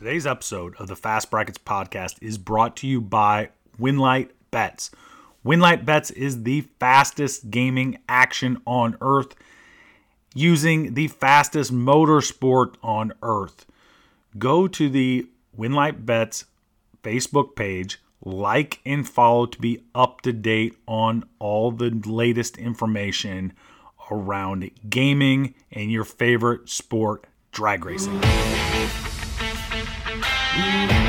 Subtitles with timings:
[0.00, 4.90] Today's episode of the Fast Brackets podcast is brought to you by Winlight Bets.
[5.44, 9.34] Winlight Bets is the fastest gaming action on earth
[10.34, 13.66] using the fastest motorsport on earth.
[14.38, 16.46] Go to the Winlight Bets
[17.02, 23.52] Facebook page, like and follow to be up to date on all the latest information
[24.10, 28.18] around gaming and your favorite sport, drag racing.
[30.60, 30.99] Thank you.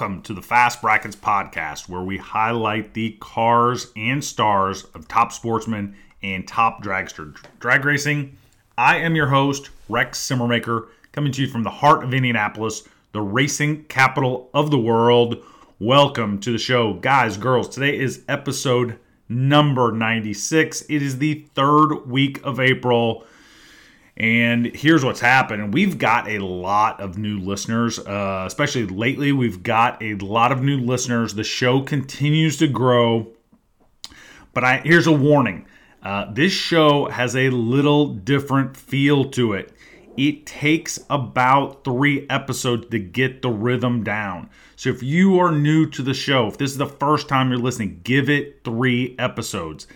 [0.00, 5.30] Welcome to the Fast Brackets podcast, where we highlight the cars and stars of top
[5.30, 8.38] sportsmen and top dragster drag racing.
[8.78, 13.20] I am your host, Rex Simmermaker, coming to you from the heart of Indianapolis, the
[13.20, 15.36] racing capital of the world.
[15.78, 17.68] Welcome to the show, guys, girls.
[17.68, 20.80] Today is episode number 96.
[20.88, 23.26] It is the third week of April.
[24.20, 25.72] And here's what's happened.
[25.72, 29.32] We've got a lot of new listeners, uh, especially lately.
[29.32, 31.32] We've got a lot of new listeners.
[31.32, 33.28] The show continues to grow.
[34.52, 35.66] But I, here's a warning
[36.02, 39.72] uh, this show has a little different feel to it.
[40.18, 44.50] It takes about three episodes to get the rhythm down.
[44.76, 47.58] So if you are new to the show, if this is the first time you're
[47.58, 49.86] listening, give it three episodes.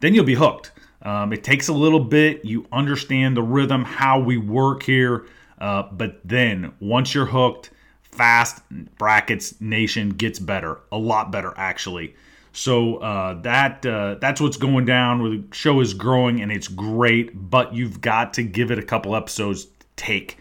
[0.00, 0.72] Then you'll be hooked.
[1.06, 2.44] Um, it takes a little bit.
[2.44, 5.26] You understand the rhythm, how we work here.
[5.58, 7.70] Uh, but then once you're hooked,
[8.02, 8.62] Fast
[8.98, 12.16] Brackets Nation gets better, a lot better actually.
[12.52, 15.22] So uh, that uh, that's what's going down.
[15.22, 19.14] The show is growing and it's great, but you've got to give it a couple
[19.14, 19.68] episodes.
[19.94, 20.38] Take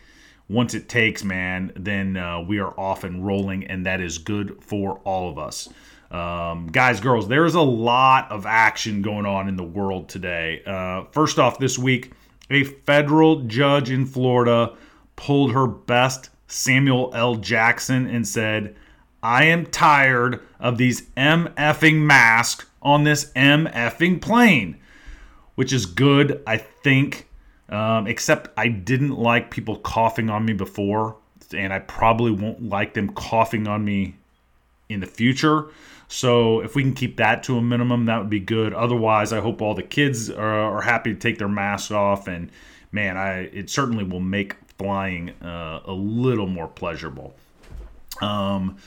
[0.50, 4.64] once it takes, man, then uh, we are off and rolling, and that is good
[4.64, 5.70] for all of us.
[6.16, 10.62] Um, guys, girls, there's a lot of action going on in the world today.
[10.66, 12.14] Uh, first off, this week,
[12.50, 14.74] a federal judge in Florida
[15.18, 17.36] pulled her best Samuel L.
[17.36, 18.78] Jackson and said,
[19.22, 24.78] I am tired of these MFing masks on this MFing plane,
[25.56, 27.28] which is good, I think.
[27.68, 31.18] Um, except I didn't like people coughing on me before,
[31.54, 34.16] and I probably won't like them coughing on me
[34.88, 35.68] in the future.
[36.08, 38.74] So if we can keep that to a minimum, that would be good.
[38.74, 42.28] Otherwise, I hope all the kids are, are happy to take their masks off.
[42.28, 42.52] And
[42.92, 47.36] man, I it certainly will make flying uh, a little more pleasurable.
[48.22, 48.78] Um,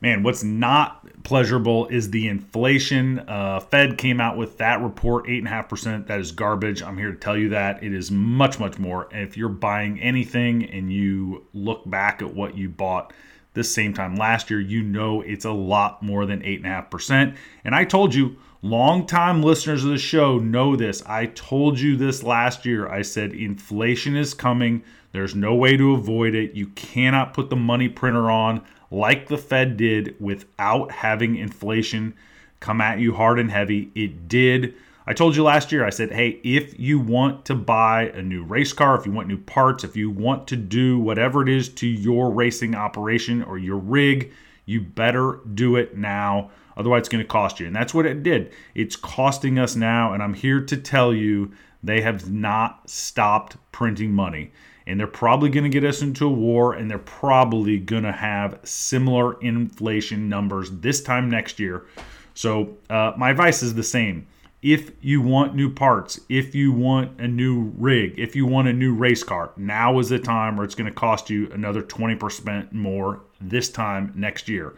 [0.00, 3.20] man, what's not pleasurable is the inflation.
[3.20, 6.06] Uh, Fed came out with that report, eight and a half percent.
[6.06, 6.82] That is garbage.
[6.82, 9.08] I'm here to tell you that it is much, much more.
[9.12, 13.12] And if you're buying anything and you look back at what you bought
[13.58, 17.36] this same time last year, you know it's a lot more than 8.5%.
[17.64, 21.02] And I told you, longtime listeners of the show know this.
[21.04, 22.88] I told you this last year.
[22.88, 24.82] I said inflation is coming.
[25.12, 26.54] There's no way to avoid it.
[26.54, 32.14] You cannot put the money printer on like the Fed did without having inflation
[32.60, 33.90] come at you hard and heavy.
[33.94, 34.74] It did.
[35.08, 38.44] I told you last year, I said, hey, if you want to buy a new
[38.44, 41.70] race car, if you want new parts, if you want to do whatever it is
[41.76, 44.30] to your racing operation or your rig,
[44.66, 46.50] you better do it now.
[46.76, 47.66] Otherwise, it's going to cost you.
[47.66, 48.52] And that's what it did.
[48.74, 50.12] It's costing us now.
[50.12, 51.52] And I'm here to tell you
[51.82, 54.52] they have not stopped printing money.
[54.86, 58.12] And they're probably going to get us into a war, and they're probably going to
[58.12, 61.86] have similar inflation numbers this time next year.
[62.34, 64.26] So, uh, my advice is the same
[64.60, 68.72] if you want new parts, if you want a new rig, if you want a
[68.72, 72.72] new race car, now is the time where it's going to cost you another 20%
[72.72, 74.74] more this time next year.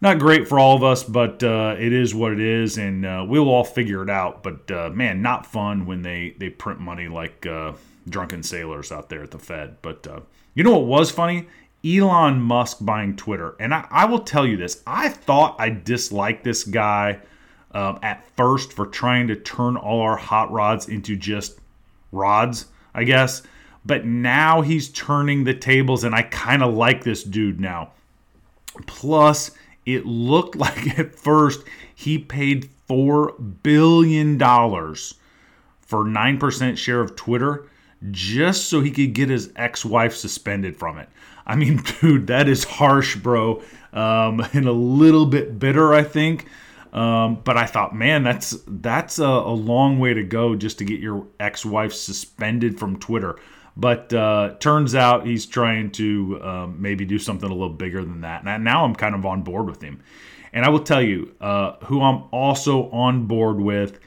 [0.00, 3.24] Not great for all of us, but uh, it is what it is, and uh,
[3.28, 4.42] we'll all figure it out.
[4.42, 7.74] But uh, man, not fun when they, they print money like uh,
[8.08, 9.76] drunken sailors out there at the Fed.
[9.80, 10.20] But uh,
[10.54, 11.46] you know what was funny?
[11.84, 13.54] Elon Musk buying Twitter.
[13.60, 17.20] And I, I will tell you this I thought I disliked this guy
[17.74, 21.58] um, at first for trying to turn all our hot rods into just
[22.10, 23.42] rods, I guess.
[23.84, 27.92] But now he's turning the tables, and I kind of like this dude now.
[28.86, 29.50] Plus,
[29.86, 31.62] it looked like at first
[31.94, 37.68] he paid $4 billion for 9% share of Twitter
[38.10, 41.08] just so he could get his ex wife suspended from it.
[41.46, 43.62] I mean, dude, that is harsh, bro.
[43.92, 46.46] um, and a little bit bitter, I think.
[46.92, 50.84] Um, but I thought, man, that's that's a, a, long way to go just to
[50.84, 53.38] get your ex-wife suspended from Twitter.
[53.76, 58.20] But uh, turns out he's trying to um, maybe do something a little bigger than
[58.20, 58.46] that.
[58.46, 60.02] And now I'm kind of on board with him.
[60.52, 63.98] And I will tell you uh, who I'm also on board with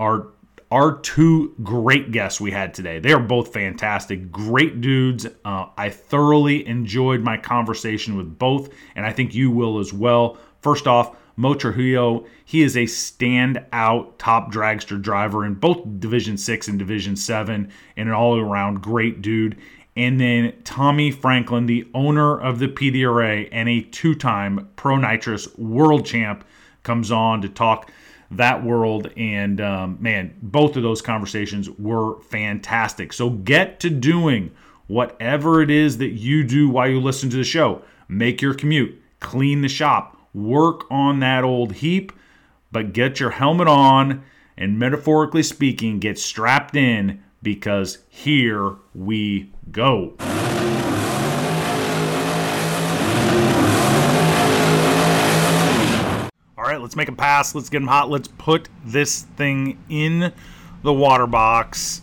[0.00, 0.28] are
[0.70, 2.98] our two great guests we had today.
[2.98, 5.26] They are both fantastic, great dudes.
[5.44, 10.38] Uh, I thoroughly enjoyed my conversation with both, and I think you will as well.
[10.62, 16.68] First off, Moe Trujillo, he is a standout top dragster driver in both Division 6
[16.68, 19.56] and Division 7, and an all around great dude.
[19.96, 25.56] And then Tommy Franklin, the owner of the PDRA and a two time Pro Nitrous
[25.58, 26.44] world champ,
[26.82, 27.90] comes on to talk
[28.30, 29.10] that world.
[29.16, 33.12] And um, man, both of those conversations were fantastic.
[33.12, 34.50] So get to doing
[34.86, 37.82] whatever it is that you do while you listen to the show.
[38.08, 42.12] Make your commute, clean the shop, work on that old heap,
[42.70, 44.24] but get your helmet on
[44.56, 50.14] and metaphorically speaking, get strapped in because here we go.
[56.56, 57.54] All right, let's make a pass.
[57.54, 58.08] Let's get them hot.
[58.08, 60.32] Let's put this thing in
[60.82, 62.02] the water box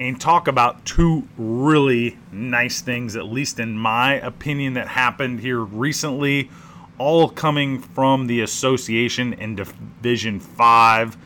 [0.00, 5.60] and talk about two really nice things, at least in my opinion, that happened here
[5.60, 6.50] recently,
[6.98, 11.16] all coming from the association in Division 5.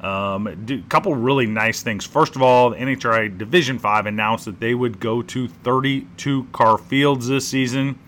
[0.00, 2.04] Um, a couple really nice things.
[2.04, 6.78] First of all, the NHRA Division 5 announced that they would go to 32 car
[6.78, 7.98] fields this season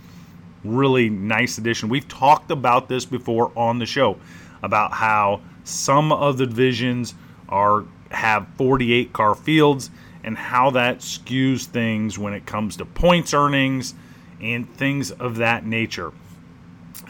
[0.64, 1.88] really nice addition.
[1.88, 4.18] We've talked about this before on the show
[4.62, 7.14] about how some of the divisions
[7.48, 9.90] are have 48 car fields
[10.24, 13.94] and how that skews things when it comes to points earnings
[14.40, 16.12] and things of that nature.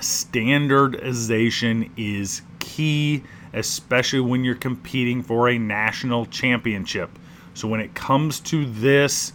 [0.00, 7.10] Standardization is key, especially when you're competing for a national championship.
[7.54, 9.32] So when it comes to this,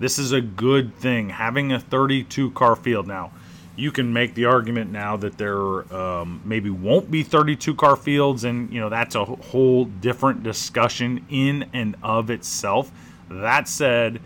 [0.00, 1.30] this is a good thing.
[1.30, 3.32] Having a 32 car field now
[3.74, 8.44] you can make the argument now that there um, maybe won't be 32 car fields,
[8.44, 12.92] and you know that's a whole different discussion in and of itself.
[13.30, 14.20] That said,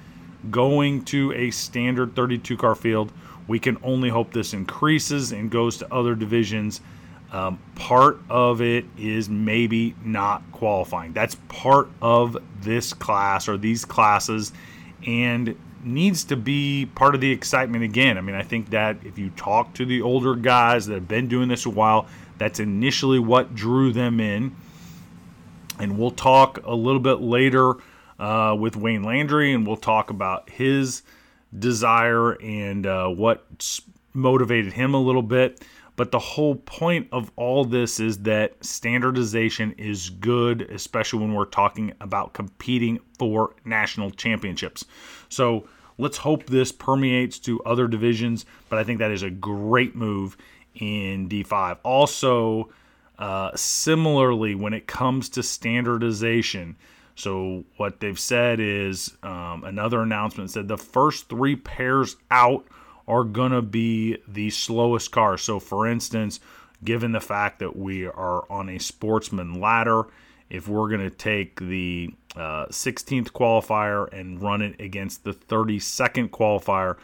[0.50, 3.12] going to a standard 32 car field,
[3.48, 6.80] we can only hope this increases and goes to other divisions.
[7.32, 11.12] Um, part of it is maybe not qualifying.
[11.12, 14.52] That's part of this class or these classes,
[15.06, 18.18] and needs to be part of the excitement again.
[18.18, 21.28] I mean, I think that if you talk to the older guys that have been
[21.28, 22.06] doing this a while,
[22.38, 24.54] that's initially what drew them in.
[25.78, 27.74] And we'll talk a little bit later
[28.18, 31.02] uh, with Wayne Landry, and we'll talk about his
[31.58, 33.80] desire and uh, what
[34.12, 35.64] motivated him a little bit.
[35.96, 41.46] But the whole point of all this is that standardization is good, especially when we're
[41.46, 44.84] talking about competing for national championships.
[45.30, 45.66] So
[45.96, 50.36] let's hope this permeates to other divisions, but I think that is a great move
[50.74, 51.78] in D5.
[51.82, 52.68] Also,
[53.18, 56.76] uh, similarly, when it comes to standardization,
[57.16, 62.66] so what they've said is um, another announcement said the first three pairs out
[63.08, 65.42] are to be the slowest cars.
[65.42, 66.40] So, for instance,
[66.84, 70.04] given the fact that we are on a sportsman ladder,
[70.50, 76.98] if we're to take the uh, 16th qualifier and run it against the 32nd qualifier,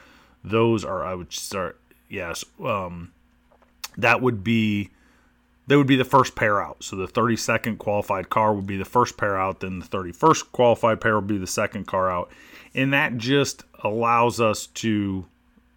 [0.45, 3.13] those are, I would start, yes, um,
[3.97, 4.91] that would be.
[5.67, 6.83] They would be the first pair out.
[6.83, 11.01] So the 32nd qualified car would be the first pair out, then the 31st qualified
[11.01, 12.31] pair would be the second car out.
[12.75, 15.25] And that just allows us to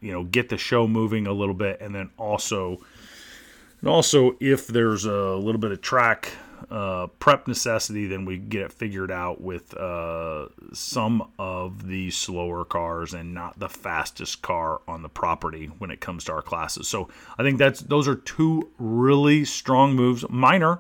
[0.02, 2.80] you know get the show moving a little bit, and then also
[3.82, 6.32] and also if there's a little bit of track
[6.70, 12.66] uh, prep necessity, then we get it figured out with uh, some of the slower
[12.66, 16.88] cars and not the fastest car on the property when it comes to our classes.
[16.88, 20.26] So I think that's those are two really strong moves.
[20.30, 20.80] Minor,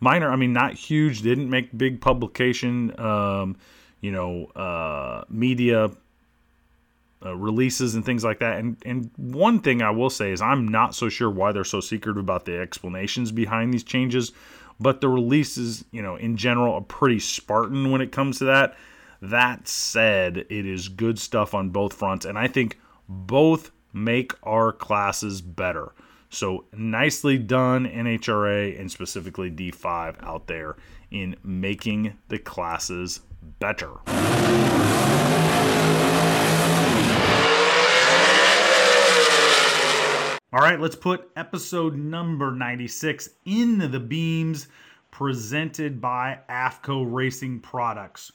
[0.00, 0.30] minor.
[0.30, 1.22] I mean, not huge.
[1.22, 2.98] Didn't make big publication.
[3.00, 3.56] Um,
[4.00, 5.90] you know, uh, media
[7.24, 8.58] uh, releases and things like that.
[8.58, 11.80] And and one thing I will say is I'm not so sure why they're so
[11.80, 14.32] secretive about the explanations behind these changes,
[14.80, 18.76] but the releases, you know, in general, are pretty Spartan when it comes to that.
[19.20, 22.78] That said, it is good stuff on both fronts, and I think
[23.08, 25.92] both make our classes better.
[26.28, 30.76] So nicely done, NHRA and specifically D5 out there
[31.10, 33.20] in making the classes
[33.60, 33.92] better.
[40.54, 44.68] All right, let's put episode number 96 in the beams
[45.10, 48.30] presented by AFCO Racing Products.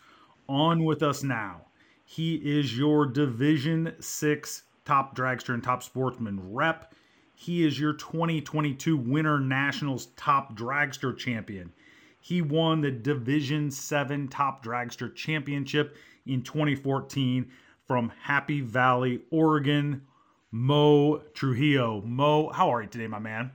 [0.49, 1.61] On with us now.
[2.03, 6.93] He is your Division 6 top dragster and top sportsman rep.
[7.35, 11.71] He is your 2022 Winter Nationals top dragster champion.
[12.19, 15.95] He won the Division 7 Top Dragster Championship
[16.25, 17.49] in 2014
[17.87, 20.01] from Happy Valley, Oregon.
[20.51, 22.01] Moe Trujillo.
[22.05, 23.51] Moe, how are you today, my man?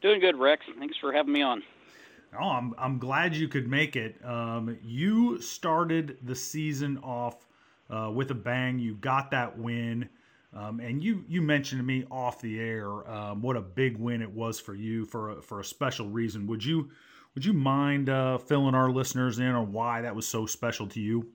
[0.00, 0.64] Doing good, Rex.
[0.78, 1.62] Thanks for having me on.
[2.40, 4.16] Oh, I'm, I'm glad you could make it.
[4.24, 7.46] Um, you started the season off
[7.90, 8.78] uh, with a bang.
[8.78, 10.08] You got that win.
[10.54, 14.20] Um, and you you mentioned to me off the air um, what a big win
[14.20, 16.46] it was for you for a, for a special reason.
[16.46, 16.90] Would you
[17.34, 21.00] would you mind uh, filling our listeners in on why that was so special to
[21.00, 21.26] you?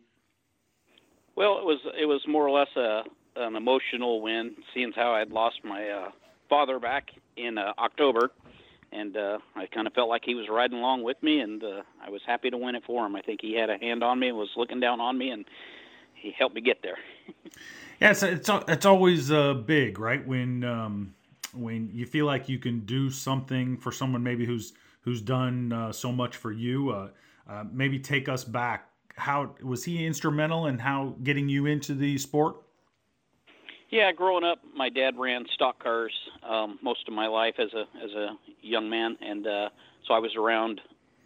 [1.36, 3.04] Well, it was it was more or less a
[3.38, 6.12] an emotional win, seeing how I'd lost my uh,
[6.50, 8.32] father back in uh, October,
[8.92, 11.82] and uh, I kind of felt like he was riding along with me, and uh,
[12.06, 13.16] I was happy to win it for him.
[13.16, 15.46] I think he had a hand on me, and was looking down on me, and
[16.14, 16.98] he helped me get there.
[18.00, 20.26] yeah, it's it's it's always uh, big, right?
[20.26, 21.14] When um,
[21.54, 25.92] when you feel like you can do something for someone maybe who's who's done uh,
[25.92, 26.90] so much for you.
[26.90, 27.10] Uh,
[27.50, 28.90] uh, maybe take us back.
[29.16, 32.58] How was he instrumental in how getting you into the sport?
[33.90, 36.12] Yeah, growing up, my dad ran stock cars
[36.48, 39.70] um, most of my life as a as a young man, and uh,
[40.06, 40.82] so I was around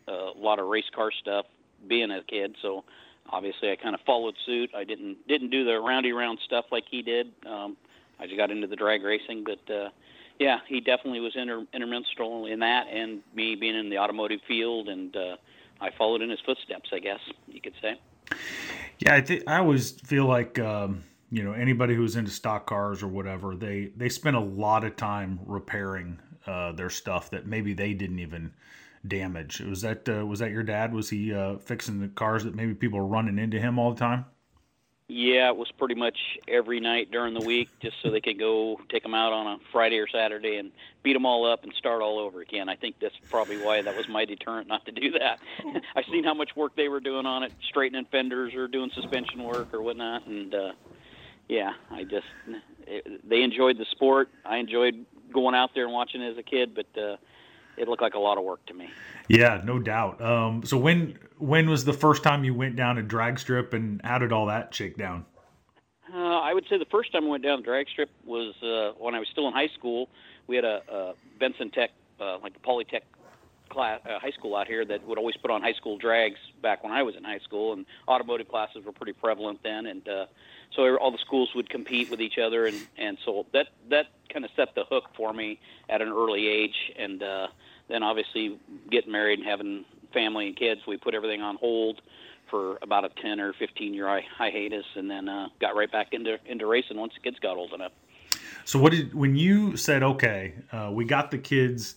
[0.08, 1.46] a lot of race car stuff
[1.88, 2.56] being a kid.
[2.62, 2.84] So
[3.30, 4.70] obviously, I kind of followed suit.
[4.76, 7.32] I didn't didn't do the roundy round stuff like he did.
[7.48, 7.78] Um,
[8.20, 9.90] I just got into the drag racing, but uh,
[10.40, 14.88] yeah, he definitely was inter- instrumental in that, and me being in the automotive field,
[14.88, 15.38] and uh,
[15.80, 16.92] I followed in his footsteps.
[16.94, 18.00] I guess you could say.
[19.00, 20.60] Yeah, I think I always feel like.
[20.60, 24.84] Um you know anybody who's into stock cars or whatever they they spend a lot
[24.84, 28.52] of time repairing uh, their stuff that maybe they didn't even
[29.08, 29.62] damage.
[29.62, 30.94] Was that uh, was that your dad?
[30.94, 34.00] Was he uh, fixing the cars that maybe people are running into him all the
[34.00, 34.26] time?
[35.08, 38.80] Yeah it was pretty much every night during the week just so they could go
[38.90, 40.72] take them out on a friday or saturday and
[41.04, 42.70] beat them all up and start all over again.
[42.70, 45.40] I think that's probably why that was my deterrent not to do that.
[45.98, 49.44] I seen how much work they were doing on it straightening fenders or doing suspension
[49.44, 50.72] work or whatnot and uh
[51.52, 52.26] yeah, I just
[52.88, 54.30] it, they enjoyed the sport.
[54.46, 57.18] I enjoyed going out there and watching it as a kid, but uh,
[57.78, 58.90] it looked like a lot of work to me.
[59.28, 60.22] Yeah, no doubt.
[60.22, 64.02] Um, so when when was the first time you went down a drag strip, and
[64.02, 65.26] how did all that shake down?
[66.14, 68.98] Uh, I would say the first time I went down the drag strip was uh,
[68.98, 70.08] when I was still in high school.
[70.48, 71.92] We had a, a Benson Tech,
[72.22, 73.02] uh, like the Polytech
[73.70, 76.84] class, uh, high school out here that would always put on high school drags back
[76.84, 80.26] when I was in high school, and automotive classes were pretty prevalent then, and uh,
[80.76, 84.46] so all the schools would compete with each other, and and so that that kind
[84.46, 85.60] of set the hook for me
[85.90, 87.48] at an early age, and uh,
[87.90, 88.60] then obviously
[88.90, 92.02] getting married and having family and kids, we put everything on hold
[92.50, 96.38] for about a 10 or 15 year hiatus, and then uh, got right back into
[96.46, 97.92] into racing once the kids got old enough.
[98.66, 101.96] So what did when you said okay, uh, we got the kids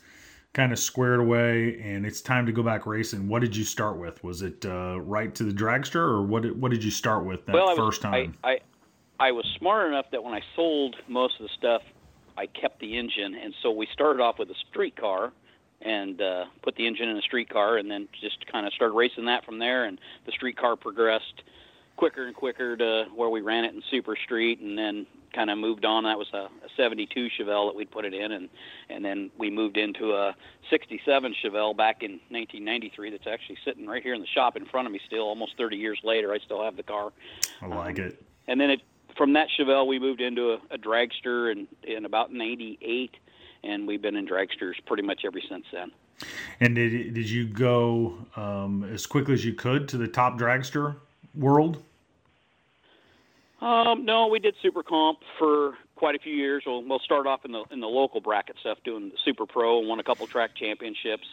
[0.55, 3.29] kind of squared away and it's time to go back racing?
[3.29, 4.23] What did you start with?
[4.25, 6.45] Was it uh, right to the dragster, or what?
[6.45, 8.35] Did, what did you start with that well, first time?
[8.43, 8.59] I, I
[9.29, 11.83] I was smart enough that when I sold most of the stuff,
[12.37, 15.33] I kept the engine, and so we started off with a street car
[15.83, 18.95] and uh, put the engine in a street car, and then just kind of started
[18.95, 19.85] racing that from there.
[19.85, 21.43] And the street car progressed
[21.97, 25.59] quicker and quicker to where we ran it in Super Street, and then kind of
[25.59, 26.05] moved on.
[26.05, 28.49] That was a, a 72 Chevelle that we'd put it in, and
[28.89, 30.35] and then we moved into a
[30.71, 33.11] 67 Chevelle back in 1993.
[33.11, 35.25] That's actually sitting right here in the shop in front of me still.
[35.25, 37.13] Almost 30 years later, I still have the car.
[37.61, 38.23] I like um, it.
[38.47, 38.83] And then it
[39.17, 43.17] from that Chevelle, we moved into a, a dragster in in about '98,
[43.63, 45.91] and we've been in dragsters pretty much ever since then.
[46.61, 50.97] And did did you go um, as quickly as you could to the top dragster
[51.35, 51.83] world?
[53.65, 56.65] Um, no, we did Super Comp for quite a few years.
[56.67, 59.89] We'll, we'll start off in the in the local bracket stuff, doing Super Pro, and
[59.89, 61.27] won a couple track championships,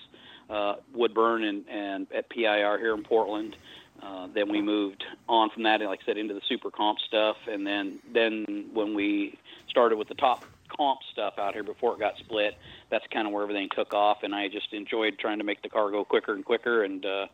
[0.49, 3.57] uh, Woodburn and and at PIR here in Portland.
[4.01, 7.35] Uh, then we moved on from that, like I said, into the super comp stuff,
[7.49, 11.99] and then then when we started with the top comp stuff out here before it
[11.99, 12.55] got split,
[12.89, 15.69] that's kind of where everything took off, and I just enjoyed trying to make the
[15.69, 17.27] car go quicker and quicker, and uh,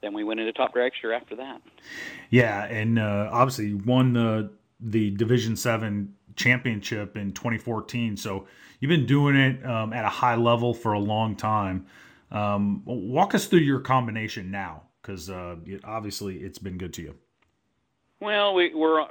[0.00, 1.60] then we went into top dragster after that.
[2.30, 4.50] Yeah, and uh, obviously you won the
[4.80, 8.16] the Division Seven championship in 2014.
[8.16, 8.46] So
[8.80, 11.86] you've been doing it um, at a high level for a long time.
[12.30, 17.02] Um, walk us through your combination now because uh, it, obviously it's been good to
[17.02, 17.14] you.
[18.20, 19.06] Well, we, we're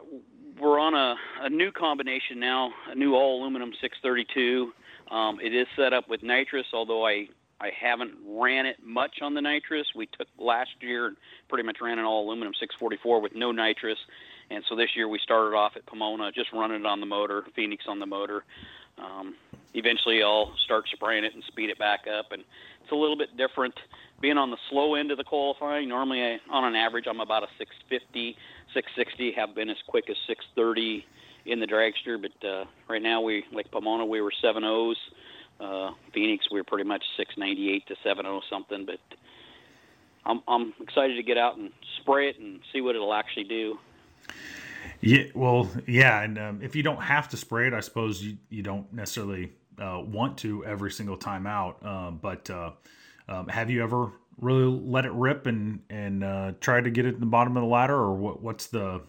[0.60, 4.74] we're on a, a new combination now, a new all aluminum 632.
[5.12, 7.28] Um, it is set up with nitrous, although I
[7.60, 9.88] I haven't ran it much on the nitrous.
[9.96, 11.18] We took last year and
[11.50, 13.98] pretty much ran an all aluminum 644 with no nitrous,
[14.50, 17.46] and so this year we started off at Pomona just running it on the motor,
[17.56, 18.44] Phoenix on the motor.
[18.98, 19.36] Um,
[19.74, 22.44] eventually, I'll start spraying it and speed it back up, and
[22.82, 23.76] it's a little bit different.
[24.20, 27.44] Being on the slow end of the qualifying, normally I, on an average I'm about
[27.44, 28.36] a 650,
[28.74, 29.32] 660.
[29.34, 31.06] Have been as quick as 630
[31.46, 34.98] in the dragster, but uh, right now we like Pomona we were seven O's.
[35.60, 39.00] Uh, Phoenix we were pretty much 698 to 70 something, but
[40.26, 43.80] I'm I'm excited to get out and spray it and see what it'll actually do.
[45.02, 48.38] Yeah, well, yeah, and um, if you don't have to spray it, I suppose you,
[48.50, 51.78] you don't necessarily uh, want to every single time out.
[51.84, 52.72] Uh, but uh,
[53.28, 57.14] um, have you ever really let it rip and and uh, try to get it
[57.16, 59.02] in the bottom of the ladder, or what, what's the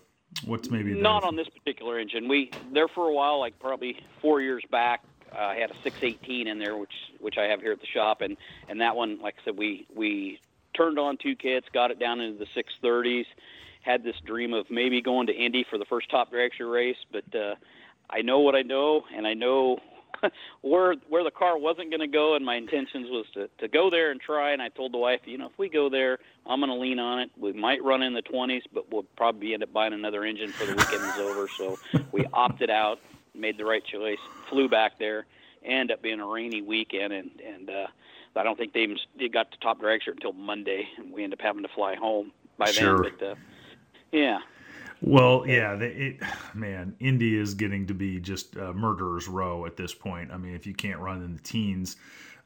[0.44, 1.00] what's maybe the...
[1.00, 2.28] not on this particular engine?
[2.28, 5.02] We there for a while, like probably four years back.
[5.32, 8.20] Uh, I had a 618 in there, which which I have here at the shop,
[8.20, 8.36] and
[8.68, 10.40] and that one, like I said, we we
[10.74, 13.24] turned on two kits, got it down into the 630s
[13.88, 17.24] had this dream of maybe going to Indy for the first top dragster race, but
[17.34, 17.54] uh,
[18.10, 19.78] I know what I know, and I know
[20.62, 23.90] where where the car wasn't going to go, and my intentions was to to go
[23.90, 24.52] there and try.
[24.52, 26.98] And I told the wife, you know, if we go there, I'm going to lean
[26.98, 27.30] on it.
[27.38, 30.66] We might run in the 20s, but we'll probably end up buying another engine for
[30.66, 31.48] the weekend is over.
[31.48, 31.78] So
[32.12, 32.98] we opted out,
[33.34, 34.18] made the right choice,
[34.48, 35.26] flew back there.
[35.64, 37.86] Ended up being a rainy weekend, and and uh,
[38.36, 41.40] I don't think they even they got to top dragster until Monday, and we ended
[41.40, 43.02] up having to fly home by sure.
[43.02, 43.12] then.
[43.18, 43.34] But uh,
[44.12, 44.38] yeah.
[45.00, 46.20] Well, yeah, it,
[46.54, 50.32] man, Indy is getting to be just a murderer's row at this point.
[50.32, 51.96] I mean, if you can't run in the teens,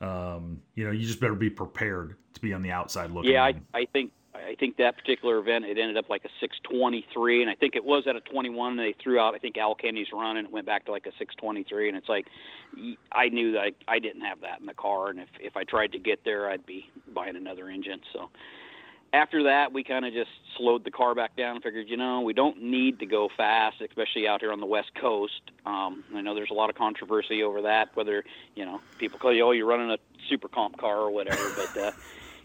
[0.03, 3.33] um, you know, you just better be prepared to be on the outside looking.
[3.33, 7.43] Yeah, I, I think I think that particular event it ended up like a 623,
[7.43, 8.73] and I think it was at a 21.
[8.73, 11.07] And they threw out I think Al Kenny's run, and it went back to like
[11.07, 11.89] a 623.
[11.89, 12.27] And it's like
[13.11, 15.65] I knew that I, I didn't have that in the car, and if if I
[15.65, 18.01] tried to get there, I'd be buying another engine.
[18.13, 18.31] So
[19.13, 22.23] after that, we kind of just slowed the car back down and figured, you know,
[22.23, 25.43] we don't need to go fast, especially out here on the West Coast.
[25.67, 29.35] Um, I know there's a lot of controversy over that, whether, you know, people call
[29.35, 29.99] you, oh, you're running a
[30.31, 31.53] super comp car or whatever.
[31.55, 31.93] But, uh,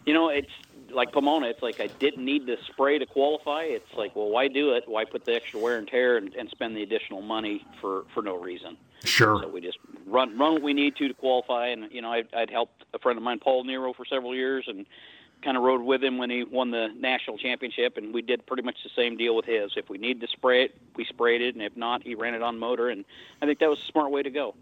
[0.04, 0.50] you know, it's
[0.90, 1.46] like Pomona.
[1.48, 3.62] It's like I didn't need to spray to qualify.
[3.64, 4.84] It's like, well, why do it?
[4.86, 8.22] Why put the extra wear and tear and, and spend the additional money for, for
[8.22, 8.76] no reason?
[9.04, 9.40] Sure.
[9.42, 11.68] So we just run run what we need to to qualify.
[11.68, 14.64] And, you know, I'd, I'd helped a friend of mine, Paul Nero, for several years.
[14.66, 14.86] And,
[15.42, 18.62] kind of rode with him when he won the national championship, and we did pretty
[18.62, 19.72] much the same deal with his.
[19.76, 22.42] If we needed to spray it, we sprayed it, and if not, he ran it
[22.42, 23.04] on motor, and
[23.40, 24.54] I think that was a smart way to go.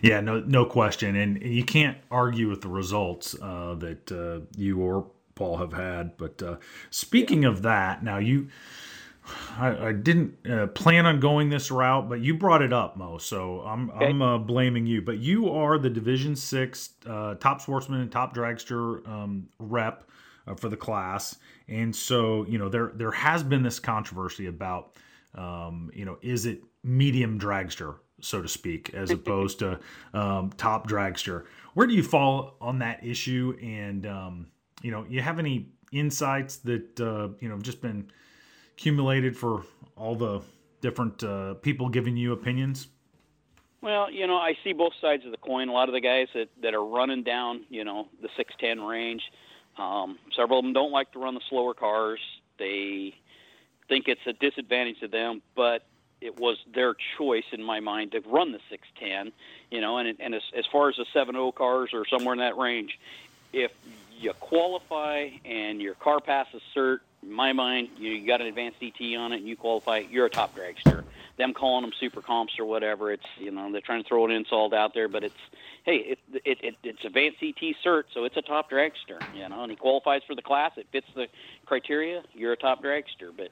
[0.00, 4.78] Yeah, no, no question, and you can't argue with the results uh, that uh, you
[4.80, 6.16] or Paul have had.
[6.16, 6.56] But uh,
[6.90, 8.48] speaking of that, now you
[9.58, 13.18] I, I didn't uh, plan on going this route, but you brought it up, Moe.
[13.18, 14.06] So I'm okay.
[14.06, 15.02] I'm uh, blaming you.
[15.02, 20.08] But you are the Division Six uh, top sportsman and top dragster um, rep
[20.46, 21.36] uh, for the class,
[21.68, 24.96] and so you know there there has been this controversy about
[25.34, 29.78] um, you know is it medium dragster so to speak as opposed to
[30.14, 31.44] um, top dragster.
[31.74, 33.56] Where do you fall on that issue?
[33.60, 34.46] And um,
[34.86, 38.08] you know, you have any insights that uh, you know just been
[38.74, 39.64] accumulated for
[39.96, 40.40] all the
[40.80, 42.86] different uh, people giving you opinions?
[43.82, 45.68] Well, you know, I see both sides of the coin.
[45.68, 49.22] A lot of the guys that, that are running down, you know, the 610 range,
[49.76, 52.20] um, several of them don't like to run the slower cars.
[52.58, 53.14] They
[53.88, 55.84] think it's a disadvantage to them, but
[56.20, 59.32] it was their choice in my mind to run the 610,
[59.70, 62.56] you know, and, and as, as far as the 7.0 cars or somewhere in that
[62.56, 62.98] range,
[63.52, 63.72] if
[64.16, 69.18] you qualify and your car passes cert in my mind, you got an advanced DT
[69.18, 71.02] on it and you qualify, you're a top dragster.
[71.38, 74.30] Them calling them super comps or whatever, it's you know they're trying to throw an
[74.30, 75.36] insult out there, but it's
[75.84, 79.62] hey, it, it, it it's advanced DT cert, so it's a top dragster, you know,
[79.62, 80.72] and he qualifies for the class.
[80.76, 81.26] It fits the
[81.66, 82.22] criteria.
[82.32, 83.50] You're a top dragster, but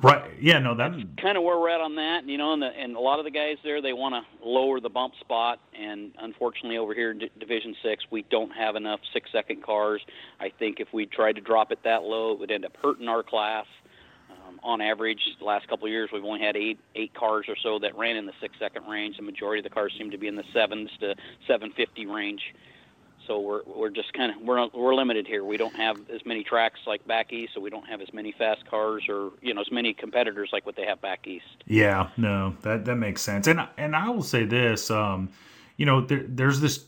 [0.00, 0.30] Right.
[0.40, 0.60] Yeah.
[0.60, 0.76] No.
[0.76, 2.24] That kind of where we're at on that.
[2.24, 4.80] You know, and the, and a lot of the guys there they want to lower
[4.80, 9.00] the bump spot, and unfortunately over here in D- Division Six we don't have enough
[9.12, 10.00] six second cars.
[10.38, 13.08] I think if we tried to drop it that low, it would end up hurting
[13.08, 13.66] our class.
[14.30, 17.56] Um, on average, the last couple of years we've only had eight eight cars or
[17.60, 19.16] so that ran in the six second range.
[19.16, 21.16] The majority of the cars seem to be in the sevens to
[21.48, 22.42] 750 range
[23.28, 25.44] so we're we're just kind of we're we're limited here.
[25.44, 28.32] We don't have as many tracks like back east, so we don't have as many
[28.32, 31.62] fast cars or you know as many competitors like what they have back east.
[31.66, 33.46] Yeah, no, that that makes sense.
[33.46, 35.28] And and I will say this, um,
[35.76, 36.86] you know, there, there's this.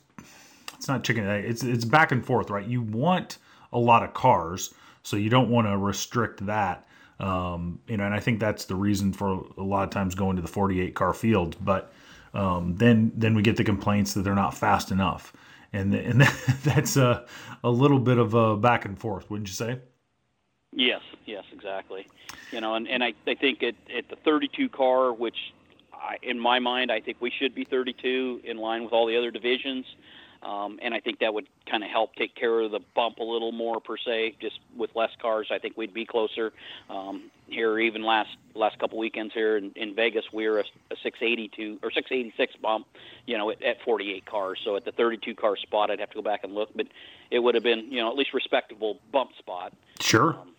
[0.74, 1.24] It's not chicken.
[1.26, 2.66] It's it's back and forth, right?
[2.66, 3.37] You want
[3.72, 6.87] a lot of cars, so you don't want to restrict that.
[7.20, 10.37] Um, you know, and I think that's the reason for a lot of times going
[10.37, 11.55] to the 48 car field.
[11.61, 11.92] But
[12.33, 15.35] um, then then we get the complaints that they're not fast enough,
[15.73, 16.21] and and
[16.65, 17.27] that's a
[17.63, 19.81] a little bit of a back and forth, wouldn't you say?
[20.73, 22.07] Yes, yes, exactly.
[22.53, 25.53] You know, and, and I, I think at, at the 32 car, which
[25.93, 29.17] I, in my mind, I think we should be 32 in line with all the
[29.17, 29.85] other divisions.
[30.42, 33.22] Um, and I think that would kind of help take care of the bump a
[33.22, 34.37] little more per se.
[34.40, 36.53] Just with less cars, I think we'd be closer.
[36.88, 40.96] Um, here, even last last couple weekends here in, in Vegas, we were a, a
[41.03, 42.87] 682 or 686 bump,
[43.26, 44.59] you know, at, at 48 cars.
[44.64, 46.87] So at the 32 car spot, I'd have to go back and look, but
[47.31, 49.74] it would have been, you know, at least respectable bump spot.
[50.00, 50.31] Sure.
[50.31, 50.55] Um,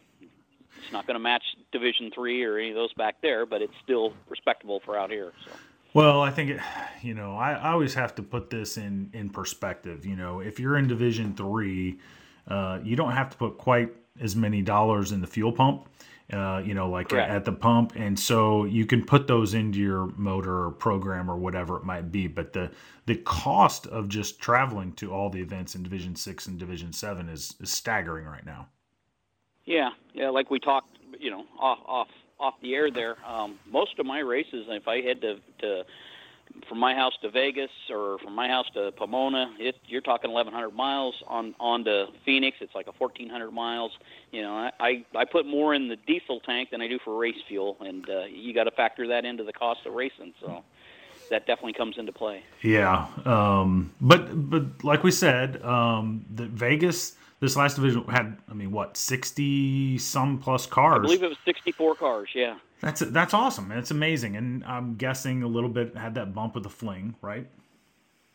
[0.84, 3.74] it's not going to match Division Three or any of those back there, but it's
[3.84, 5.32] still respectable for out here.
[5.46, 5.52] So.
[5.94, 6.60] Well, I think it,
[7.02, 10.06] you know, I, I, always have to put this in in perspective.
[10.06, 12.00] You know, if you're in Division Three,
[12.48, 15.88] uh, you don't have to put quite as many dollars in the fuel pump.
[16.32, 19.80] Uh, you know, like at, at, the pump, and so you can put those into
[19.80, 22.26] your motor or program or whatever it might be.
[22.26, 22.72] But the
[23.06, 27.28] the cost of just traveling to all the events in Division Six and Division Seven
[27.28, 28.70] is, is staggering right now.
[29.66, 32.08] Yeah, yeah, like we talked, you know, off off
[32.42, 33.16] off the air there.
[33.26, 35.84] Um, most of my races, if I head to to
[36.68, 40.76] from my house to Vegas or from my house to Pomona, it, you're talking 1,100
[40.76, 41.16] miles.
[41.28, 43.92] On on to Phoenix, it's like a 1,400 miles.
[44.32, 47.18] You know, I, I I put more in the diesel tank than I do for
[47.18, 50.34] race fuel, and uh, you got to factor that into the cost of racing.
[50.42, 50.64] So
[51.30, 52.44] that definitely comes into play.
[52.62, 58.54] Yeah, um, but but like we said, um, the Vegas this last division had, I
[58.54, 61.00] mean, what, 60 some plus cars?
[61.00, 62.56] I believe it was 64 cars, yeah.
[62.82, 63.72] That's that's awesome.
[63.72, 64.36] It's amazing.
[64.36, 67.48] And I'm guessing a little bit had that bump with the fling, right?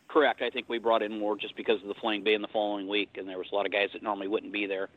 [0.09, 0.40] Correct.
[0.40, 3.16] I think we brought in more just because of the fling being the following week,
[3.16, 4.88] and there was a lot of guys that normally wouldn't be there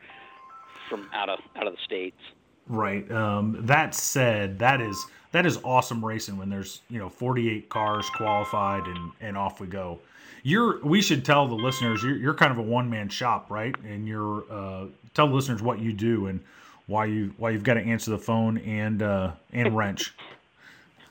[0.88, 2.20] from out of out of the states.
[2.68, 3.12] Right.
[3.12, 8.08] Um, that said, that is that is awesome racing when there's you know 48 cars
[8.12, 10.00] qualified and and off we go
[10.44, 13.76] you're we should tell the listeners you're, you're kind of a one man shop, right?
[13.84, 16.40] And you're uh, tell the listeners what you do and
[16.88, 20.14] why you why you've got to answer the phone and uh, and wrench.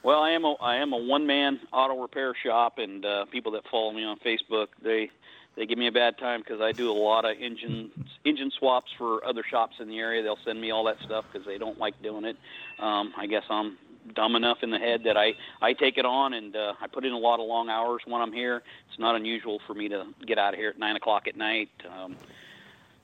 [0.04, 3.52] Well, I am a I am a one man auto repair shop, and uh, people
[3.52, 5.10] that follow me on Facebook they
[5.56, 7.90] they give me a bad time because I do a lot of engine
[8.24, 10.22] engine swaps for other shops in the area.
[10.22, 12.36] They'll send me all that stuff because they don't like doing it.
[12.78, 13.76] Um, I guess I'm
[14.14, 17.04] dumb enough in the head that I I take it on and uh, I put
[17.04, 18.62] in a lot of long hours when I'm here.
[18.88, 21.70] It's not unusual for me to get out of here at nine o'clock at night.
[21.88, 22.16] Um,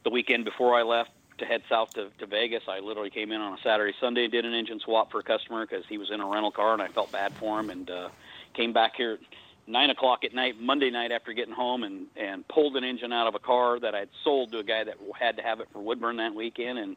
[0.04, 3.40] the weekend before I left to head south to, to Vegas, I literally came in
[3.40, 6.20] on a Saturday, Sunday, did an engine swap for a customer because he was in
[6.20, 8.08] a rental car and I felt bad for him, and uh,
[8.54, 9.18] came back here
[9.66, 13.26] nine o'clock at night Monday night after getting home and and pulled an engine out
[13.26, 15.80] of a car that I'd sold to a guy that had to have it for
[15.80, 16.96] Woodburn that weekend and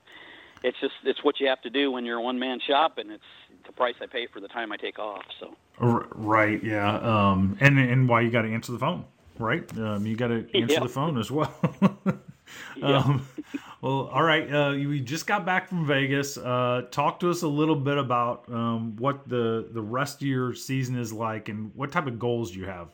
[0.64, 3.12] it's just it's what you have to do when you're a one man shop and
[3.12, 3.24] it's
[3.68, 5.24] the price I pay for the time I take off.
[5.40, 5.56] So.
[5.80, 6.64] Right.
[6.64, 6.98] Yeah.
[6.98, 9.06] Um, and and why you got to answer the phone,
[9.38, 9.64] right?
[9.78, 10.80] Um, you got to answer yeah.
[10.80, 11.54] the phone as well.
[12.82, 13.28] um,
[13.82, 14.52] well, all right.
[14.52, 16.38] Uh, we just got back from Vegas.
[16.38, 20.54] Uh, talk to us a little bit about um, what the the rest of your
[20.54, 22.90] season is like, and what type of goals you have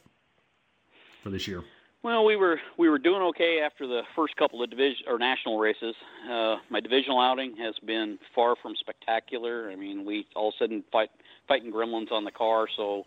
[1.22, 1.64] for this year.
[2.04, 5.58] Well, we were we were doing okay after the first couple of division or national
[5.58, 5.96] races.
[6.30, 9.72] Uh, my divisional outing has been far from spectacular.
[9.72, 11.10] I mean, we all of a sudden fight
[11.48, 12.68] fighting gremlins on the car.
[12.76, 13.04] So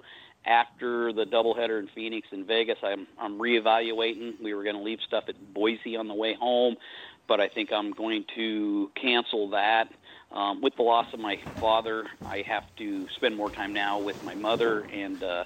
[0.46, 4.42] after the doubleheader in Phoenix and Vegas, I'm I'm reevaluating.
[4.42, 6.76] We were going to leave stuff at Boise on the way home,
[7.28, 9.88] but I think I'm going to cancel that.
[10.32, 14.16] Um, with the loss of my father, I have to spend more time now with
[14.22, 15.22] my mother and.
[15.22, 15.44] Uh,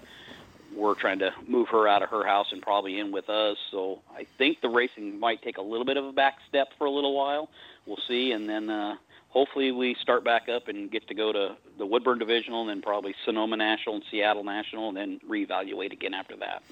[0.74, 3.56] we're trying to move her out of her house and probably in with us.
[3.70, 6.86] So I think the racing might take a little bit of a back step for
[6.86, 7.48] a little while.
[7.86, 8.96] We'll see, and then uh,
[9.30, 12.82] hopefully we start back up and get to go to the Woodburn Divisional, and then
[12.82, 16.62] probably Sonoma National and Seattle National, and then reevaluate again after that.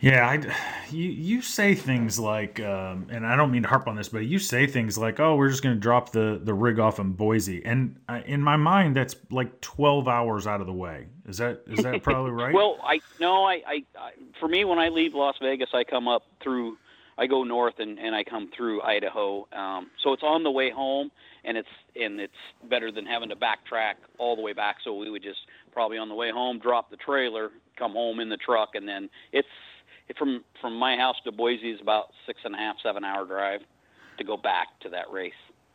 [0.00, 3.96] Yeah, I, you you say things like, um, and I don't mean to harp on
[3.96, 6.78] this, but you say things like, "Oh, we're just going to drop the the rig
[6.78, 10.72] off in Boise," and uh, in my mind, that's like twelve hours out of the
[10.72, 11.06] way.
[11.28, 12.54] Is that is that probably right?
[12.54, 16.08] well, I no, I, I, I for me when I leave Las Vegas, I come
[16.08, 16.78] up through,
[17.18, 20.70] I go north and and I come through Idaho, um, so it's on the way
[20.70, 21.10] home,
[21.44, 22.32] and it's and it's
[22.68, 24.76] better than having to backtrack all the way back.
[24.84, 25.40] So we would just
[25.72, 29.08] probably on the way home drop the trailer, come home in the truck, and then
[29.32, 29.48] it's
[30.18, 33.60] from from my house to Boise is about six and a half, seven hour drive
[34.18, 35.32] to go back to that race.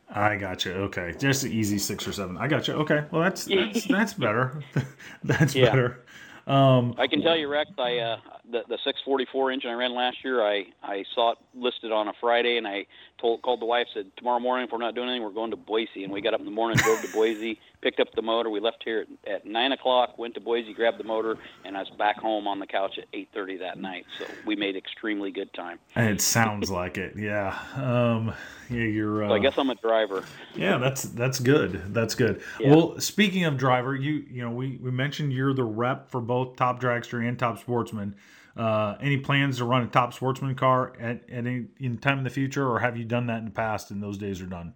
[0.08, 0.72] I got you.
[0.72, 2.36] Okay, just an easy six or seven.
[2.36, 2.74] I got you.
[2.74, 4.62] Okay, well that's that's that's better.
[5.24, 5.66] that's yeah.
[5.66, 6.02] better.
[6.46, 7.70] Um, I can tell you, Rex.
[7.76, 8.16] I uh,
[8.50, 10.44] the the 644 engine I ran last year.
[10.44, 12.86] I I saw it listed on a Friday, and I
[13.20, 15.56] told called the wife said tomorrow morning if we're not doing anything, we're going to
[15.56, 16.04] Boise.
[16.04, 18.50] And we got up in the morning, drove to Boise, picked up the motor.
[18.50, 21.80] We left here at, at nine o'clock, went to Boise, grabbed the motor, and I
[21.80, 24.06] was back home on the couch at 8:30 that night.
[24.18, 25.78] So we made extremely good time.
[25.96, 27.16] It sounds like it.
[27.16, 27.58] Yeah.
[27.74, 28.34] Um,
[28.70, 29.24] yeah, you're.
[29.24, 30.24] Uh, so I guess I'm a driver.
[30.54, 31.94] Yeah, that's that's good.
[31.94, 32.42] That's good.
[32.60, 32.74] Yeah.
[32.74, 36.56] Well, speaking of driver, you you know we we mentioned you're the rep for both
[36.56, 38.14] Top Dragster and Top Sportsman.
[38.56, 42.24] Uh, any plans to run a top sportsman car at, at any in time in
[42.24, 44.72] the future, or have you done that in the past and those days are done?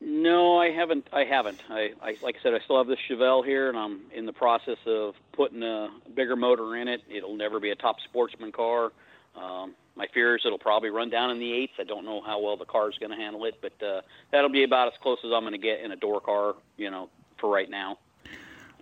[0.00, 1.08] No, I haven't.
[1.12, 1.60] I haven't.
[1.68, 4.32] I, I like I said, I still have this Chevelle here, and I'm in the
[4.32, 7.02] process of putting a bigger motor in it.
[7.10, 8.92] It'll never be a top sportsman car.
[9.36, 11.74] Um, my fear is it'll probably run down in the eights.
[11.78, 14.50] I don't know how well the car is going to handle it, but uh, that'll
[14.50, 17.10] be about as close as I'm going to get in a door car, you know,
[17.38, 17.98] for right now.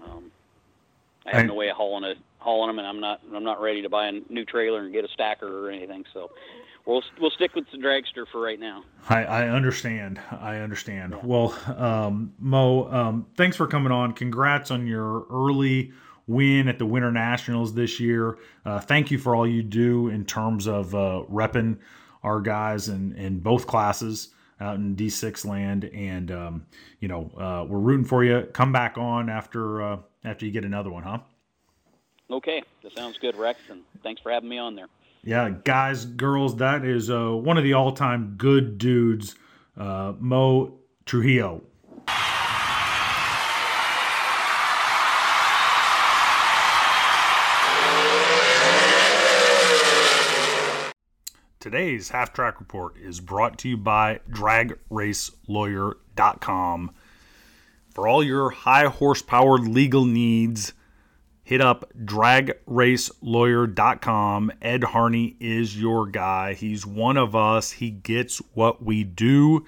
[0.05, 0.31] Um,
[1.25, 3.83] I have no way of hauling it, hauling them, and I'm not I'm not ready
[3.83, 6.05] to buy a new trailer and get a stacker or anything.
[6.15, 6.31] So
[6.87, 8.85] we'll we'll stick with the dragster for right now.
[9.09, 10.21] I, I understand.
[10.31, 11.15] I understand.
[11.17, 11.27] Yeah.
[11.27, 14.13] Well, um, Moe, um, thanks for coming on.
[14.13, 15.93] Congrats on your early
[16.29, 18.39] win at the Winter Nationals this year.
[18.65, 21.79] Uh, thank you for all you do in terms of uh, repping
[22.23, 24.31] our guys in, in both classes
[24.61, 25.85] out in D6 land.
[25.85, 26.67] And, um,
[27.01, 28.49] you know, uh, we're rooting for you.
[28.53, 31.19] Come back on after uh, after you get another one, huh?
[32.31, 34.89] Okay, that sounds good, Rex, and thanks for having me on there.
[35.23, 39.37] Yeah, guys, girls, that is uh, one of the all-time good dudes,
[39.77, 41.63] uh, Moe Trujillo.
[51.61, 56.95] Today's Half Track Report is brought to you by DragRaceLawyer.com.
[57.91, 60.75] For all your high horsepower legal needs,
[61.47, 64.53] hit up dragracelawyer.com.
[64.61, 66.55] Ed Harney is your guy.
[66.55, 67.71] He's one of us.
[67.71, 69.65] He gets what we do,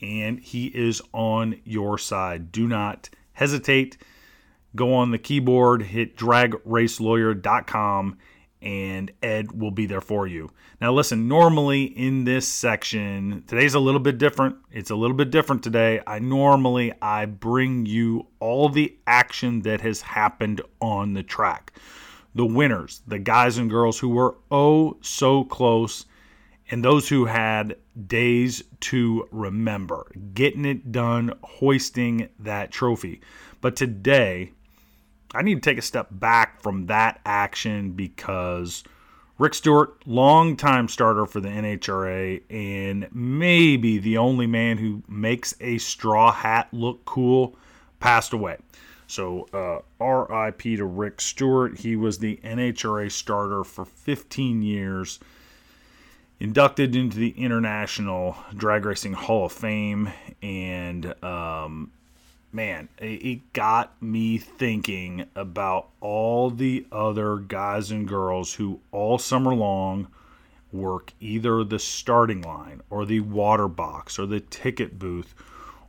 [0.00, 2.50] and he is on your side.
[2.50, 3.98] Do not hesitate.
[4.74, 8.16] Go on the keyboard, hit dragracelawyers.com,
[8.62, 10.50] and Ed will be there for you.
[10.80, 14.56] Now, listen, normally in this section, today's a little bit different.
[14.70, 16.00] It's a little bit different today.
[16.06, 21.72] I normally I bring you all the action that has happened on the track.
[22.34, 26.06] The winners, the guys and girls who were oh so close,
[26.70, 33.20] and those who had days to remember, getting it done, hoisting that trophy.
[33.60, 34.52] But today,
[35.34, 38.82] I need to take a step back from that action because
[39.38, 45.78] Rick Stewart, longtime starter for the NHRA, and maybe the only man who makes a
[45.78, 47.56] straw hat look cool,
[48.00, 48.58] passed away.
[49.06, 51.78] So, uh, RIP to Rick Stewart.
[51.78, 55.18] He was the NHRA starter for 15 years,
[56.38, 60.10] inducted into the International Drag Racing Hall of Fame,
[60.42, 61.90] and um,
[62.52, 69.54] man, it got me thinking about all the other guys and girls who all summer
[69.54, 70.08] long
[70.72, 75.34] work either the starting line or the water box or the ticket booth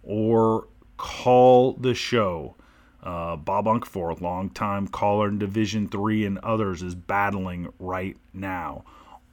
[0.04, 2.56] or call the show.
[3.04, 8.84] Uh, Bob Unkefor, longtime caller in Division Three, and others is battling right now.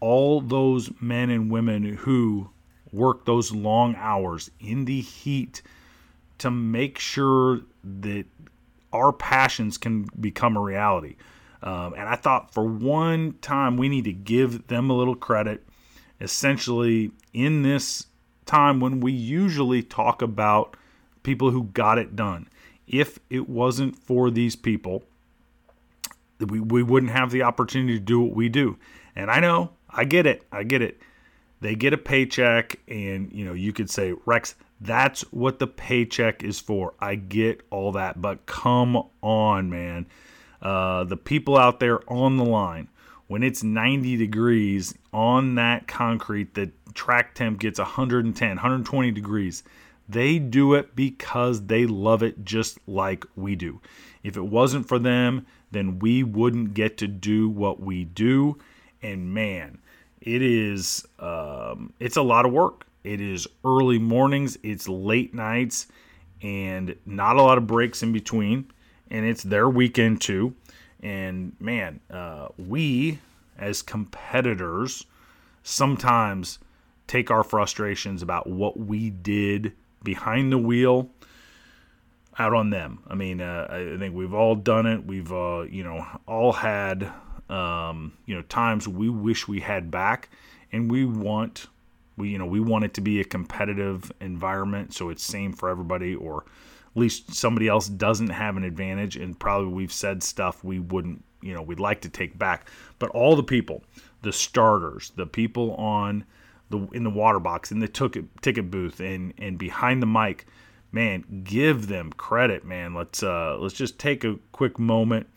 [0.01, 2.49] All those men and women who
[2.93, 5.61] work those long hours in the heat
[6.39, 8.25] to make sure that
[8.93, 11.17] our passions can become a reality.
[11.63, 15.67] Um, and I thought for one time we need to give them a little credit.
[16.21, 18.07] Essentially, in this
[18.47, 20.77] time when we usually talk about
[21.23, 22.49] people who got it done,
[22.87, 25.05] if it wasn't for these people,
[26.41, 28.79] we, we wouldn't have the opportunity to do what we do.
[29.15, 31.01] And I know, I get it, I get it.
[31.61, 36.45] They get a paycheck, and you know, you could say, Rex, that's what the paycheck
[36.45, 36.95] is for.
[37.01, 40.07] I get all that, but come on, man.
[40.63, 42.89] Uh, the people out there on the line,
[43.27, 49.63] when it's 90 degrees on that concrete, the track temp gets 110, 120 degrees.
[50.09, 53.81] They do it because they love it just like we do.
[54.23, 58.59] If it wasn't for them, then we wouldn't get to do what we do.
[59.03, 59.79] And man,
[60.21, 62.87] it is um, it's a lot of work.
[63.05, 65.87] It is early mornings, it's late nights,
[66.43, 68.71] and not a lot of breaks in between.
[69.11, 70.55] And it's their weekend too.
[71.03, 73.19] And man, uh, we
[73.57, 75.07] as competitors
[75.63, 76.59] sometimes
[77.07, 79.73] take our frustrations about what we did
[80.05, 81.11] behind the wheel
[82.39, 83.01] out on them.
[83.09, 85.05] I mean, uh, I think we've all done it.
[85.05, 87.11] We've, uh, you know, all had,
[87.49, 90.29] um, you know, times we wish we had back,
[90.73, 91.67] and we want,
[92.17, 95.69] we, you know, we want it to be a competitive environment, so it's same for
[95.69, 96.45] everybody, or
[96.95, 101.25] at least somebody else doesn't have an advantage, and probably we've said stuff we wouldn't,
[101.43, 102.69] you know, we'd like to take back.
[102.99, 103.83] But all the people,
[104.23, 106.25] the starters, the people on
[106.71, 110.47] the in the water box, in the ticket ticket booth, and and behind the mic
[110.93, 112.95] man, give them credit, man.
[112.95, 115.29] Let's uh, let's just take a quick moment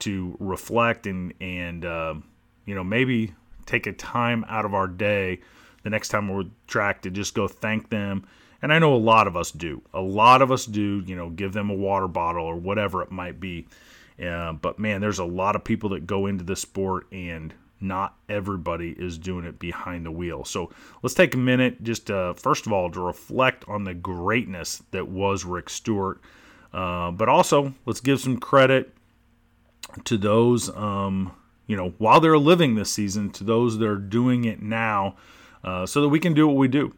[0.00, 2.14] to reflect and and uh,
[2.66, 3.34] you know maybe
[3.66, 5.40] take a time out of our day
[5.82, 8.26] the next time we're tracked to just go thank them.
[8.62, 9.80] And I know a lot of us do.
[9.94, 11.02] A lot of us do.
[11.06, 13.66] You know, give them a water bottle or whatever it might be.
[14.22, 18.16] Uh, but man, there's a lot of people that go into the sport and not
[18.28, 20.44] everybody is doing it behind the wheel.
[20.44, 20.70] So
[21.02, 25.08] let's take a minute, just uh, first of all, to reflect on the greatness that
[25.08, 26.20] was Rick Stewart.
[26.74, 28.92] Uh, but also, let's give some credit
[30.04, 31.32] to those, um,
[31.66, 35.16] you know, while they're living this season, to those that are doing it now,
[35.64, 36.94] uh, so that we can do what we do.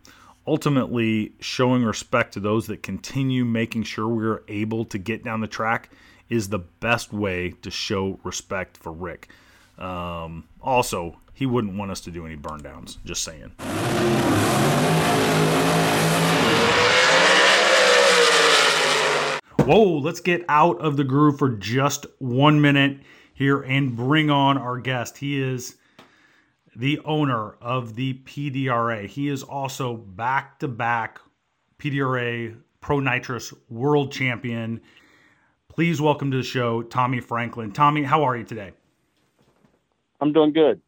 [0.46, 5.46] Ultimately, showing respect to those that continue making sure we're able to get down the
[5.46, 5.90] track
[6.28, 9.28] is the best way to show respect for Rick.
[9.78, 12.98] Um, also, he wouldn't want us to do any burn downs.
[13.04, 13.52] Just saying.
[19.64, 22.98] Whoa, let's get out of the groove for just one minute
[23.32, 25.18] here and bring on our guest.
[25.18, 25.76] He is
[26.74, 29.06] the owner of the PDRA.
[29.06, 31.20] He is also back to back
[31.78, 34.80] PDRA Pro Nitrous World Champion.
[35.68, 37.70] Please welcome to the show, Tommy Franklin.
[37.70, 38.72] Tommy, how are you today?
[40.20, 40.80] I'm doing good.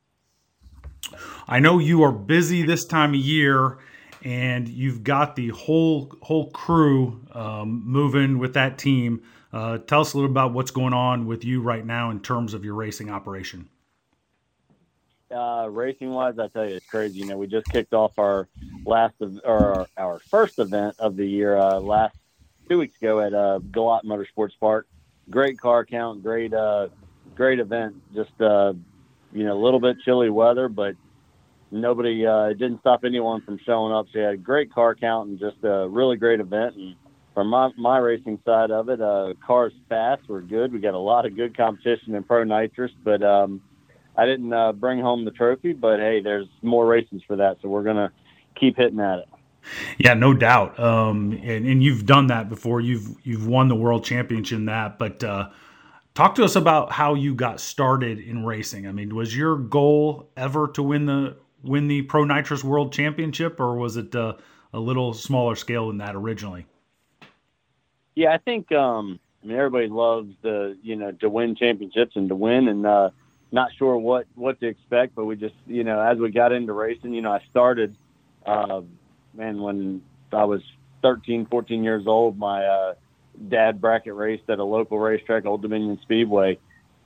[1.46, 3.78] I know you are busy this time of year,
[4.24, 9.22] and you've got the whole whole crew um, moving with that team.
[9.52, 12.54] Uh, tell us a little about what's going on with you right now in terms
[12.54, 13.68] of your racing operation.
[15.30, 17.20] Uh, racing wise, I tell you, it's crazy.
[17.20, 18.48] You know, we just kicked off our
[18.84, 22.16] last of, or our, first event of the year uh, last
[22.68, 24.86] two weeks ago at uh, Galot Motorsports Park.
[25.30, 26.88] Great car count, great uh,
[27.34, 27.96] great event.
[28.14, 28.74] Just uh,
[29.32, 30.94] you know, a little bit chilly weather, but
[31.80, 34.06] nobody uh, it didn't stop anyone from showing up.
[34.12, 36.76] So you had a great car count and just a really great event.
[36.76, 36.96] And
[37.34, 40.72] from my, my racing side of it, uh, cars fast were good.
[40.72, 43.60] We got a lot of good competition in Pro Nitrous, but um,
[44.16, 45.72] I didn't uh, bring home the trophy.
[45.72, 48.12] But hey, there's more races for that, so we're gonna
[48.58, 49.28] keep hitting at it.
[49.98, 50.78] Yeah, no doubt.
[50.78, 52.80] Um, and, and you've done that before.
[52.80, 55.48] You've you've won the world championship in that, but uh,
[56.14, 58.86] Talk to us about how you got started in racing.
[58.86, 63.58] I mean, was your goal ever to win the win the Pro Nitrous World Championship,
[63.58, 64.34] or was it uh,
[64.72, 66.66] a little smaller scale than that originally?
[68.14, 72.28] Yeah, I think um, I mean everybody loves the you know to win championships and
[72.28, 73.10] to win, and uh,
[73.50, 76.72] not sure what what to expect, but we just you know as we got into
[76.72, 77.96] racing, you know I started,
[78.46, 78.82] uh,
[79.34, 80.60] man, when I was
[81.02, 82.94] 13, 14 years old, my uh,
[83.48, 86.58] dad bracket raced at a local racetrack, Old Dominion Speedway,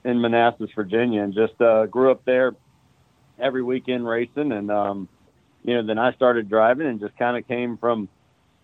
[0.03, 2.55] in Manassas, Virginia, and just uh, grew up there
[3.39, 4.51] every weekend racing.
[4.51, 5.07] And um,
[5.63, 8.09] you know, then I started driving and just kind of came from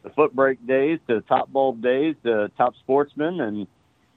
[0.04, 3.68] the foot brake days to the top bulb days to top sportsman, and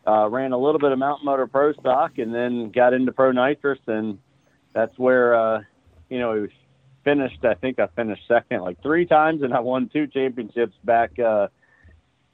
[0.06, 3.32] uh, ran a little bit of Mountain Motor Pro Stock, and then got into Pro
[3.32, 4.18] Nitrous, and
[4.74, 5.62] that's where uh,
[6.08, 6.50] you know it
[7.04, 7.44] finished.
[7.44, 11.18] I think I finished second like three times, and I won two championships back.
[11.18, 11.48] Uh,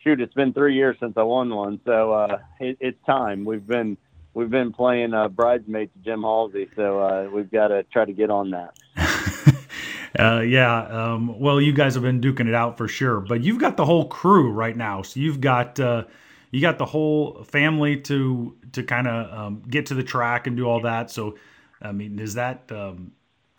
[0.01, 3.45] shoot, it's been three years since I won one, so uh, it, it's time.
[3.45, 3.97] We've been
[4.35, 8.13] we've been playing uh, bridesmaid to Jim Halsey, so uh, we've got to try to
[8.13, 8.77] get on that.
[10.19, 13.59] uh, yeah, um, well, you guys have been duking it out for sure, but you've
[13.59, 16.05] got the whole crew right now, so you've got uh,
[16.51, 20.57] you got the whole family to to kind of um, get to the track and
[20.57, 21.11] do all that.
[21.11, 21.37] So,
[21.81, 23.13] I mean, is that um,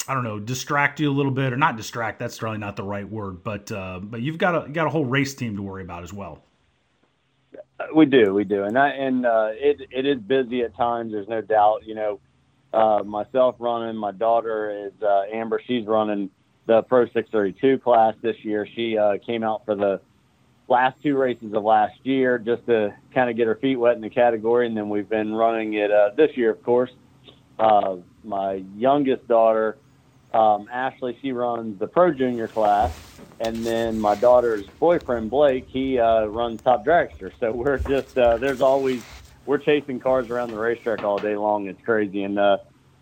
[0.08, 2.20] I don't know, distract you a little bit, or not distract.
[2.20, 4.90] That's probably not the right word, but uh, but you've got a you got a
[4.90, 6.44] whole race team to worry about as well.
[7.94, 11.12] We do, we do, and I, and uh, it it is busy at times.
[11.12, 11.86] There's no doubt.
[11.86, 12.20] You know,
[12.74, 15.62] uh, myself running, my daughter is uh, Amber.
[15.66, 16.30] She's running
[16.66, 18.68] the Pro 632 class this year.
[18.76, 20.02] She uh, came out for the
[20.68, 24.02] last two races of last year just to kind of get her feet wet in
[24.02, 26.92] the category, and then we've been running it uh, this year, of course.
[27.60, 29.78] Uh, my youngest daughter
[30.36, 32.94] um, Ashley, she runs the pro junior class,
[33.40, 37.32] and then my daughter's boyfriend Blake, he uh, runs top dragster.
[37.40, 39.04] So we're just uh, there's always
[39.46, 41.68] we're chasing cars around the racetrack all day long.
[41.68, 42.58] It's crazy, and uh,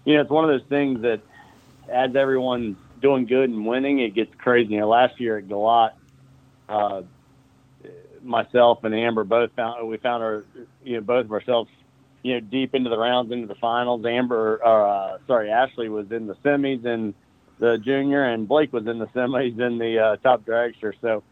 [0.05, 1.21] you know it's one of those things that
[1.91, 4.73] as everyone's doing good and winning, it gets crazy.
[4.73, 5.91] You know, last year at Galot,
[6.67, 7.03] uh,
[8.23, 10.45] myself and Amber both found we found our
[10.83, 11.69] you know both of ourselves
[12.23, 14.05] you know deep into the rounds into the finals.
[14.05, 17.13] Amber, uh, sorry, Ashley was in the semis in
[17.59, 20.93] the junior, and Blake was in the semis in the uh, top dragster.
[21.01, 21.23] So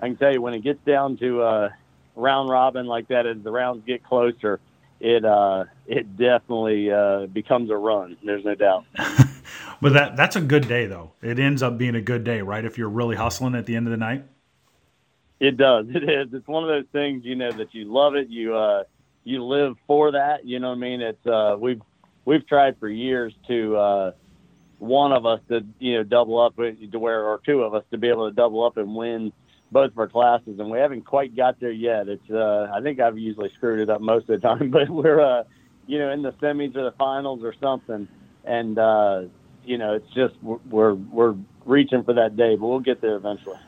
[0.00, 1.68] I can tell you when it gets down to uh,
[2.16, 4.60] round robin like that, as the rounds get closer,
[5.00, 8.16] it uh, it definitely uh, becomes a run.
[8.24, 8.84] There's no doubt.
[9.80, 11.12] but that that's a good day though.
[11.22, 12.64] It ends up being a good day, right?
[12.64, 14.24] If you're really hustling at the end of the night.
[15.40, 15.86] It does.
[15.94, 16.28] It is.
[16.32, 18.28] It's one of those things, you know, that you love it.
[18.28, 18.84] You uh,
[19.24, 20.44] you live for that.
[20.44, 21.00] You know what I mean?
[21.00, 21.80] It's uh, we've
[22.24, 24.12] we've tried for years to uh,
[24.78, 27.98] one of us to you know double up to where or two of us to
[27.98, 29.32] be able to double up and win
[29.70, 32.08] both of our classes, and we haven't quite got there yet.
[32.08, 35.20] It's uh, I think I've usually screwed it up most of the time, but we're
[35.20, 35.44] uh,
[35.86, 38.08] you know in the semis or the finals or something,
[38.44, 39.22] and uh,
[39.64, 43.58] you know it's just we're we're reaching for that day, but we'll get there eventually.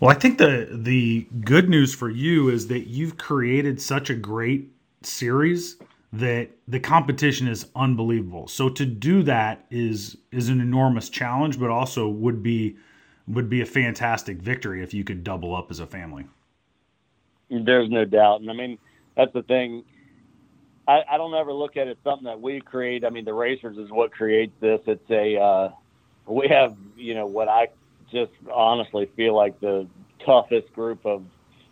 [0.00, 4.14] Well, I think the the good news for you is that you've created such a
[4.14, 4.70] great
[5.02, 5.76] series
[6.12, 8.48] that the competition is unbelievable.
[8.48, 12.76] So to do that is is an enormous challenge, but also would be
[13.28, 16.26] would be a fantastic victory if you could double up as a family.
[17.50, 18.78] There's no doubt, and I mean
[19.16, 19.84] that's the thing.
[20.88, 23.04] I, I don't ever look at it something that we create.
[23.04, 24.80] I mean, the racers is what creates this.
[24.86, 25.70] It's a uh,
[26.26, 27.68] we have you know what I
[28.12, 29.88] just honestly feel like the
[30.24, 31.24] toughest group of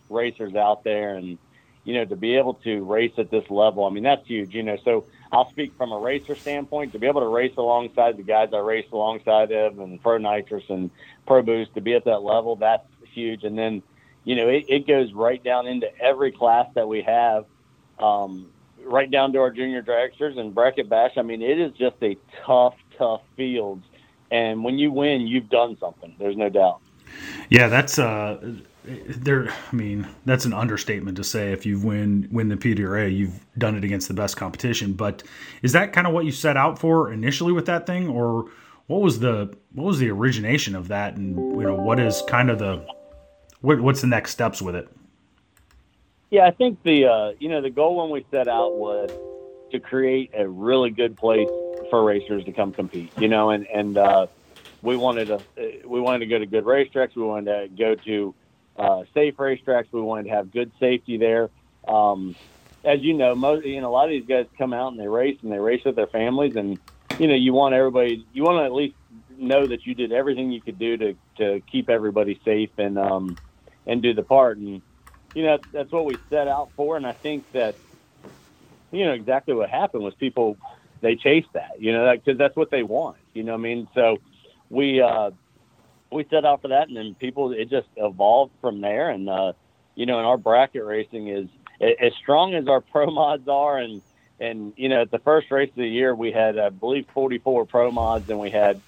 [0.09, 1.37] racers out there, and
[1.85, 3.85] you know to be able to race at this level.
[3.85, 4.53] I mean, that's huge.
[4.53, 8.17] You know, so I'll speak from a racer standpoint to be able to race alongside
[8.17, 10.91] the guys I raced alongside of and Pro Nitrous and
[11.25, 12.57] Pro Boost to be at that level.
[12.57, 13.43] That's huge.
[13.43, 13.81] And then,
[14.25, 17.45] you know, it, it goes right down into every class that we have.
[17.97, 18.51] Um,
[18.83, 21.13] right down to our junior dragsters and bracket bash.
[21.17, 23.81] I mean, it is just a tough, tough field
[24.31, 26.15] and when you win, you've done something.
[26.19, 26.81] There's no doubt.
[27.49, 28.55] Yeah, that's uh,
[29.07, 29.49] there.
[29.49, 33.75] I mean, that's an understatement to say if you win win the PDRA, you've done
[33.75, 34.93] it against the best competition.
[34.93, 35.23] But
[35.61, 38.45] is that kind of what you set out for initially with that thing, or
[38.87, 42.49] what was the what was the origination of that, and you know what is kind
[42.49, 42.85] of the
[43.61, 44.87] what, what's the next steps with it?
[46.29, 49.09] Yeah, I think the uh, you know the goal when we set out was
[49.71, 51.49] to create a really good place
[51.89, 54.27] for racers to come compete, you know, and and uh,
[54.81, 55.39] we wanted to
[55.85, 57.15] we wanted to go to good racetracks.
[57.15, 58.35] We wanted to go to
[58.77, 59.87] uh, safe racetracks.
[59.91, 61.49] We wanted to have good safety there.
[61.87, 62.35] Um,
[62.83, 65.07] as you know, most you know a lot of these guys come out and they
[65.07, 66.79] race and they race with their families, and
[67.17, 68.95] you know you want everybody you want to at least
[69.29, 73.37] know that you did everything you could do to to keep everybody safe and um
[73.87, 74.81] and do the part and
[75.33, 77.75] you know that's what we set out for and I think that
[78.91, 80.57] you know exactly what happened was people
[81.01, 83.17] they chase that, you know, because that's what they want.
[83.33, 83.87] You know what I mean?
[83.93, 84.17] So
[84.69, 85.31] we uh,
[86.15, 89.09] we set out for that, and then people it just evolved from there.
[89.09, 89.53] And uh,
[89.95, 91.47] you know, and our bracket racing is
[91.81, 94.01] as strong as our pro mods are, and
[94.39, 97.65] and you know, at the first race of the year, we had I believe 44
[97.65, 98.81] pro mods, and we had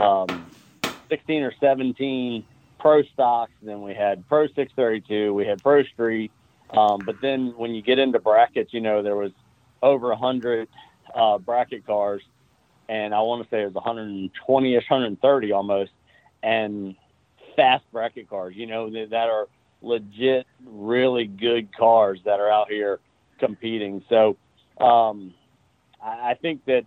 [0.00, 0.46] um,
[1.10, 2.44] 16 or 17
[2.78, 6.32] pro stocks, and then we had pro 632, we had pro street.
[6.70, 9.32] Um, but then when you get into brackets, you know, there was
[9.82, 10.68] over 100
[11.14, 12.22] uh, bracket cars,
[12.88, 15.92] and I want to say it was 120ish, 130 almost,
[16.44, 16.94] and
[17.56, 18.54] fast bracket cars.
[18.54, 19.48] You know that, are
[19.80, 23.00] legit, really good cars that are out here
[23.38, 24.04] competing.
[24.08, 24.36] So
[24.78, 25.34] um,
[26.02, 26.84] I, think that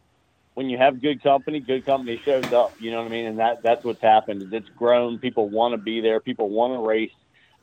[0.53, 2.74] when you have good company, good company shows up.
[2.80, 3.26] You know what I mean?
[3.26, 4.53] And that that's what's happened.
[4.53, 5.18] It's grown.
[5.20, 6.20] People want to be there.
[6.20, 7.12] People want to race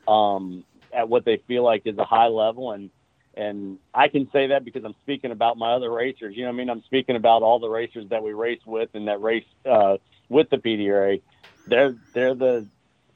[0.07, 2.89] um, at what they feel like is a high level, and
[3.35, 6.35] and I can say that because I'm speaking about my other racers.
[6.35, 6.69] You know what I mean?
[6.69, 9.97] I'm speaking about all the racers that we race with and that race uh,
[10.29, 11.21] with the PDRA.
[11.67, 12.67] They're they're the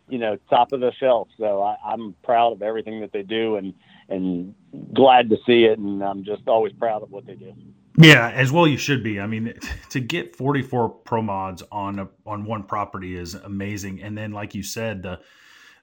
[0.08, 1.30] you know top of the shelf.
[1.38, 3.74] So I, I'm proud of everything that they do and
[4.10, 4.56] and
[4.94, 5.80] glad to see it.
[5.80, 7.54] And I'm just always proud of what they do.
[7.98, 9.20] Yeah, as well you should be.
[9.20, 9.54] I mean,
[9.90, 14.02] to get 44 pro mods on a, on one property is amazing.
[14.02, 15.20] And then, like you said, the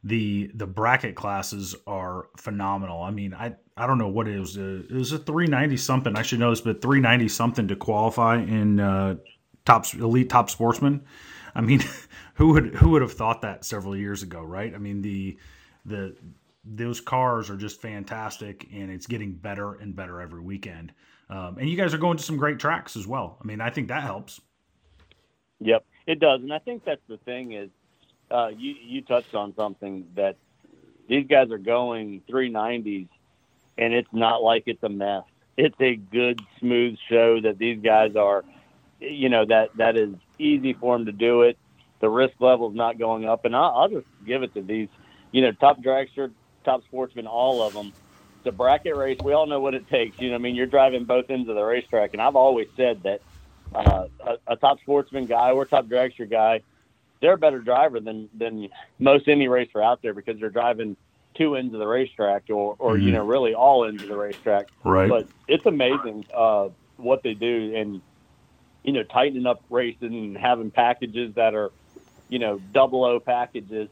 [0.02, 3.02] the the bracket classes are phenomenal.
[3.02, 4.56] I mean, I I don't know what it was.
[4.56, 6.16] Uh, it was a 390 something.
[6.16, 9.16] I should know this, but 390 something to qualify in uh,
[9.64, 11.04] top elite top sportsman.
[11.54, 11.82] I mean,
[12.36, 14.74] who would who would have thought that several years ago, right?
[14.74, 15.38] I mean, the
[15.84, 16.14] the
[16.64, 20.92] those cars are just fantastic, and it's getting better and better every weekend.
[21.30, 23.38] Um, and you guys are going to some great tracks as well.
[23.42, 24.40] I mean, I think that helps.
[25.60, 27.70] Yep, it does, and I think that's the thing is
[28.30, 30.36] uh, you you touched on something that
[31.08, 33.08] these guys are going 390s,
[33.78, 35.22] and it's not like it's a mess.
[35.56, 38.44] It's a good, smooth show that these guys are,
[39.00, 41.56] you know, that that is easy for them to do it.
[42.00, 44.88] The risk level is not going up, and I'll, I'll just give it to these,
[45.32, 46.30] you know, top dragster
[46.64, 47.92] top sportsman, all of them.
[48.42, 50.20] The bracket race, we all know what it takes.
[50.20, 53.02] You know, I mean, you're driving both ends of the racetrack, and I've always said
[53.02, 53.20] that
[53.74, 56.60] uh, a, a top sportsman guy or top dragster guy,
[57.20, 58.68] they're a better driver than than
[58.98, 60.96] most any racer out there because they're driving
[61.34, 63.06] two ends of the racetrack or or mm-hmm.
[63.06, 64.68] you know really all ends of the racetrack.
[64.84, 65.08] Right.
[65.08, 66.68] But it's amazing uh,
[66.98, 68.00] what they do, and
[68.86, 71.72] you know, tightening up racing and having packages that are,
[72.28, 73.88] you know, double O packages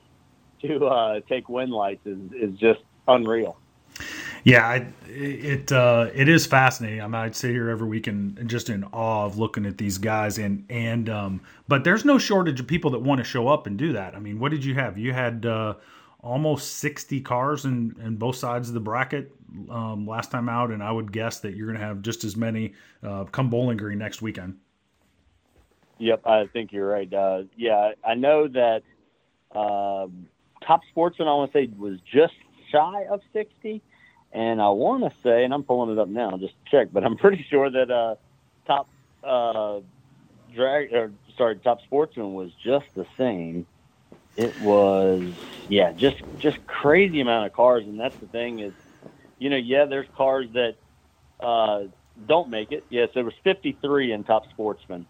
[0.62, 3.56] to uh, take win lights is, is just unreal.
[4.44, 7.00] Yeah, I, it uh, it is fascinating.
[7.00, 9.96] I mean, I'd sit here every week and just in awe of looking at these
[9.96, 13.66] guys, and and um, but there's no shortage of people that want to show up
[13.66, 14.14] and do that.
[14.14, 14.98] I mean, what did you have?
[14.98, 15.74] You had uh,
[16.24, 19.30] almost 60 cars in, in both sides of the bracket
[19.70, 22.36] um, last time out, and I would guess that you're going to have just as
[22.36, 24.58] many uh, come Bowling Green next weekend.
[25.98, 27.12] Yep, I think you're right.
[27.12, 28.82] Uh, yeah, I know that
[29.54, 30.06] uh,
[30.66, 32.34] Top Sportsman, I want to say, was just
[32.72, 33.82] shy of 60.
[34.32, 37.04] And I want to say, and I'm pulling it up now just to check, but
[37.04, 38.16] I'm pretty sure that uh,
[38.66, 38.90] Top
[39.22, 39.80] uh,
[40.54, 43.66] Drag, or sorry, Top Sportsman was just the same.
[44.36, 45.34] It was,
[45.68, 48.74] yeah, just just crazy amount of cars, and that's the thing is,
[49.38, 50.76] you know, yeah, there's cars that
[51.40, 51.84] uh,
[52.26, 52.86] don't make it.
[52.90, 55.06] Yes, there was 53 in Top Sportsman,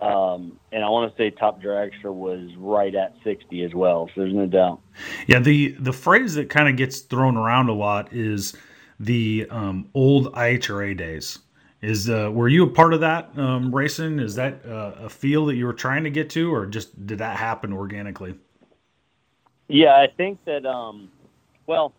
[0.00, 4.08] um, and I want to say Top Dragster was right at 60 as well.
[4.14, 4.80] So there's no doubt.
[5.26, 8.56] Yeah, the the phrase that kind of gets thrown around a lot is
[8.98, 11.38] the um, old IHRA days.
[11.82, 14.18] Is uh, were you a part of that um, racing?
[14.18, 17.18] Is that uh, a feel that you were trying to get to, or just did
[17.18, 18.34] that happen organically?
[19.68, 20.66] Yeah, I think that.
[20.66, 21.10] Um,
[21.66, 21.94] well,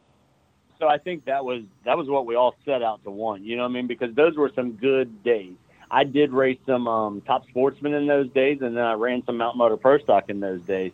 [0.80, 3.44] so I think that was that was what we all set out to want.
[3.44, 3.88] You know what I mean?
[3.88, 5.56] Because those were some good days.
[5.92, 9.38] I did race some um, top sportsmen in those days, and then I ran some
[9.38, 10.94] Mountain Motor Pro Stock in those days.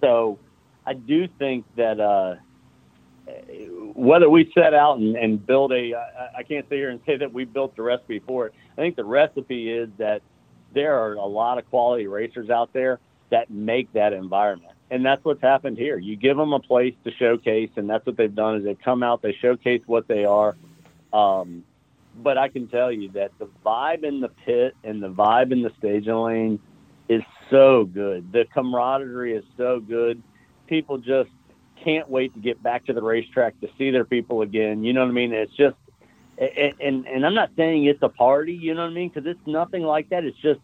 [0.00, 0.38] So
[0.84, 2.34] I do think that uh,
[3.94, 7.16] whether we set out and, and build a, I, I can't sit here and say
[7.16, 8.54] that we built the recipe for it.
[8.72, 10.22] I think the recipe is that
[10.74, 12.98] there are a lot of quality racers out there
[13.30, 14.72] that make that environment.
[14.90, 15.98] And that's what's happened here.
[15.98, 19.02] You give them a place to showcase, and that's what they've done is they come
[19.02, 20.56] out, they showcase what they are.
[21.12, 21.64] Um,
[22.22, 25.62] but I can tell you that the vibe in the pit and the vibe in
[25.62, 26.60] the staging lane
[27.08, 28.32] is so good.
[28.32, 30.22] The camaraderie is so good.
[30.66, 31.30] People just
[31.84, 34.82] can't wait to get back to the racetrack to see their people again.
[34.82, 35.32] You know what I mean?
[35.32, 35.76] It's just,
[36.38, 38.54] and and, and I'm not saying it's a party.
[38.54, 39.08] You know what I mean?
[39.08, 40.24] Because it's nothing like that.
[40.24, 40.60] It's just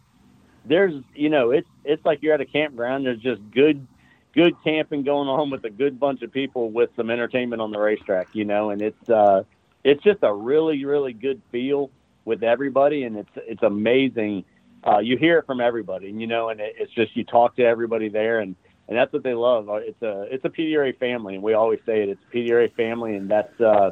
[0.65, 3.05] there's, you know, it's it's like you're at a campground.
[3.05, 3.87] There's just good
[4.33, 7.79] good camping going on with a good bunch of people with some entertainment on the
[7.79, 8.27] racetrack.
[8.33, 9.43] You know, and it's uh
[9.83, 11.91] it's just a really really good feel
[12.25, 14.45] with everybody, and it's it's amazing.
[14.85, 17.55] Uh, you hear it from everybody, and you know, and it, it's just you talk
[17.55, 18.55] to everybody there, and
[18.87, 19.69] and that's what they love.
[19.69, 22.09] Uh, it's a it's a PDRA family, and we always say it.
[22.09, 23.91] It's a PDRA family, and that's uh,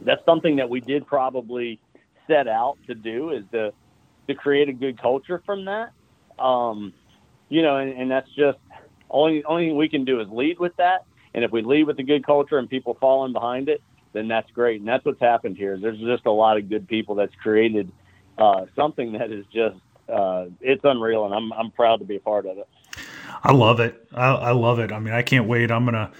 [0.00, 1.80] that's something that we did probably
[2.26, 3.72] set out to do is to
[4.28, 5.92] to create a good culture from that.
[6.38, 6.92] Um,
[7.48, 8.58] you know, and, and that's just
[9.10, 11.04] only only thing we can do is lead with that.
[11.34, 13.82] And if we lead with a good culture and people falling behind it,
[14.16, 14.80] then that's great.
[14.80, 15.78] And that's what's happened here.
[15.78, 17.92] there's just a lot of good people that's created
[18.38, 19.76] uh, something that is just
[20.08, 22.68] uh, it's unreal, and I'm I'm proud to be a part of it.
[23.42, 24.06] I love it.
[24.12, 24.92] I, I love it.
[24.92, 25.70] I mean, I can't wait.
[25.70, 26.12] I'm gonna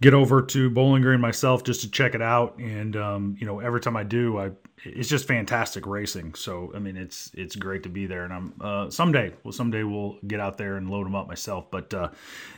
[0.00, 2.58] get over to Bowling Green myself just to check it out.
[2.58, 4.50] And um, you know, every time I do, I
[4.84, 6.34] it's just fantastic racing.
[6.34, 8.24] So I mean, it's it's great to be there.
[8.24, 11.70] And I'm uh, someday, well, someday we'll get out there and load them up myself.
[11.70, 12.10] But uh,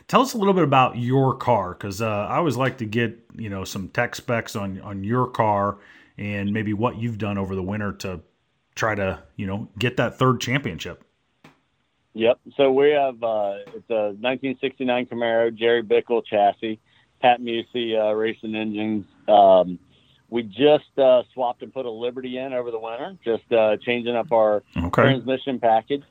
[0.07, 3.19] tell us a little bit about your car, because uh, I always like to get
[3.35, 5.77] you know some tech specs on on your car
[6.17, 8.21] and maybe what you've done over the winter to
[8.75, 11.03] try to you know get that third championship.
[12.13, 12.39] Yep.
[12.57, 16.79] So we have uh, it's a 1969 Camaro Jerry Bickle chassis,
[17.21, 19.05] Pat Musi uh, racing engines.
[19.27, 19.79] Um,
[20.33, 24.15] we just uh, swapped and put a Liberty in over the winter, just uh, changing
[24.15, 25.03] up our okay.
[25.03, 26.01] transmission package,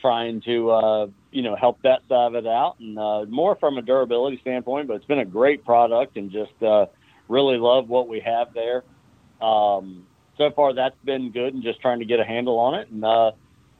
[0.00, 3.78] trying to uh, you know help that side of it out, and uh, more from
[3.78, 4.88] a durability standpoint.
[4.88, 6.86] But it's been a great product, and just uh,
[7.28, 8.82] really love what we have there.
[9.40, 10.08] Um,
[10.38, 12.88] so far, that's been good, and just trying to get a handle on it.
[12.88, 13.30] And uh,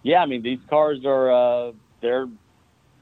[0.04, 1.72] yeah, I mean these cars are uh,
[2.02, 2.28] they're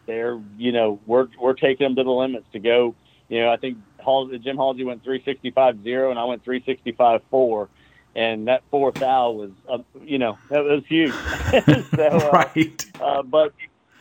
[0.06, 2.94] they're you know we're we're taking them to the limits to go.
[3.28, 3.76] You know, I think
[4.06, 7.68] Hall, Jim Halsey went 365 0, and I went 365 4.
[8.14, 11.12] And that fourth owl was, uh, you know, that was huge.
[11.94, 12.86] so, uh, right.
[12.98, 13.52] Uh, but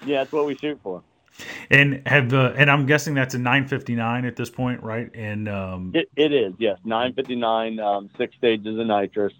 [0.05, 1.03] yeah, that's what we shoot for.
[1.69, 5.11] And have uh, and I'm guessing that's a 959 at this point, right?
[5.13, 9.33] And um, it, it is, yes, 959, um, six stages of nitrous.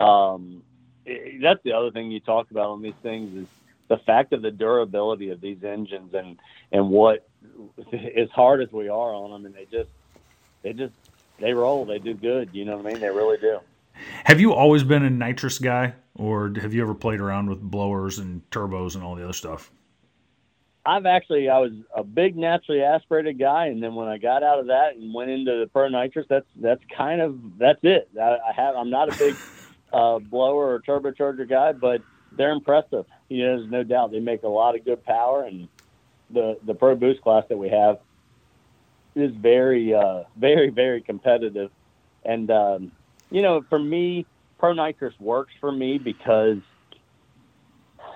[0.00, 0.62] Um,
[1.06, 3.46] it, that's the other thing you talk about on these things is
[3.88, 6.38] the fact of the durability of these engines and
[6.72, 7.28] and what
[7.92, 9.90] as hard as we are on them, and they just
[10.62, 10.94] they just
[11.38, 11.84] they roll.
[11.84, 12.50] They do good.
[12.52, 13.00] You know what I mean?
[13.00, 13.60] They really do.
[14.24, 18.18] Have you always been a nitrous guy, or have you ever played around with blowers
[18.18, 19.70] and turbos and all the other stuff?
[20.84, 24.58] I've actually I was a big naturally aspirated guy, and then when I got out
[24.58, 28.08] of that and went into the pro nitrous, that's that's kind of that's it.
[28.20, 29.36] I, I have I'm not a big
[29.92, 32.02] uh, blower or turbocharger guy, but
[32.32, 33.06] they're impressive.
[33.28, 35.68] You know, there's no doubt they make a lot of good power, and
[36.30, 37.98] the the pro boost class that we have
[39.14, 41.70] is very uh, very very competitive,
[42.24, 42.92] and um,
[43.30, 44.26] you know for me,
[44.58, 46.58] pro nitrous works for me because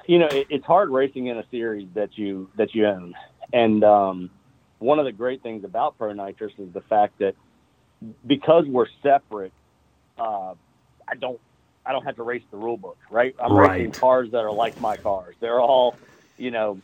[0.06, 3.14] you know, it, it's hard racing in a series that you that you own,
[3.52, 4.30] and um,
[4.78, 7.34] one of the great things about Pro Nitrous is the fact that
[8.26, 9.52] because we're separate,
[10.18, 10.54] uh,
[11.08, 11.40] I don't
[11.86, 13.34] I don't have to race the rule book, right?
[13.42, 13.78] I'm Right.
[13.78, 15.36] racing cars that are like my cars.
[15.40, 15.98] They're all,
[16.36, 16.80] you know,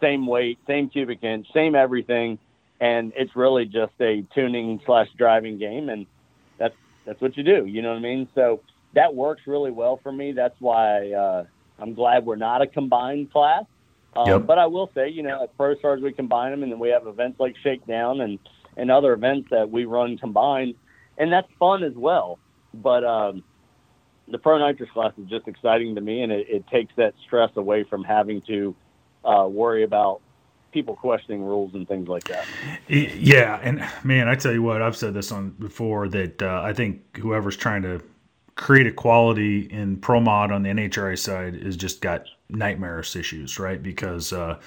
[0.00, 2.38] same weight, same cubic inch, same everything,
[2.80, 6.06] and it's really just a tuning slash driving game, and
[6.58, 7.66] that's that's what you do.
[7.66, 8.28] You know what I mean?
[8.34, 8.60] So
[8.94, 10.32] that works really well for me.
[10.32, 11.44] That's why uh,
[11.78, 13.64] I'm glad we're not a combined class.
[14.16, 14.46] Um, Yep.
[14.46, 16.90] But I will say, you know, at Pro Stars we combine them, and then we
[16.90, 18.38] have events like Shakedown and
[18.76, 20.74] and other events that we run combined,
[21.16, 22.38] and that's fun as well.
[22.72, 23.44] But um,
[24.28, 27.50] the Pro Nitrous class is just exciting to me, and it, it takes that stress
[27.56, 28.74] away from having to
[29.24, 30.20] uh, worry about
[30.74, 32.44] people questioning rules and things like that.
[32.88, 36.74] Yeah, and man, I tell you what, I've said this on before that uh, I
[36.74, 38.02] think whoever's trying to
[38.56, 43.82] create equality in pro mod on the NHRA side is just got nightmarish issues, right?
[43.82, 44.58] Because uh,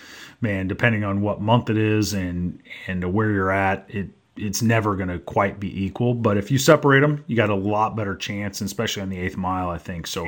[0.42, 4.96] man, depending on what month it is and and where you're at, it it's never
[4.96, 6.14] going to quite be equal.
[6.14, 9.36] But if you separate them, you got a lot better chance, especially on the eighth
[9.36, 10.08] mile, I think.
[10.08, 10.28] So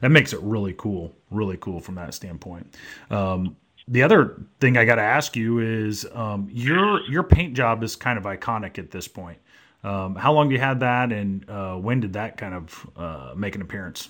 [0.00, 2.76] that makes it really cool, really cool from that standpoint.
[3.10, 3.56] Um,
[3.88, 7.96] the other thing I got to ask you is um, your your paint job is
[7.96, 9.38] kind of iconic at this point.
[9.82, 13.34] Um, how long do you had that, and uh, when did that kind of uh,
[13.36, 14.08] make an appearance?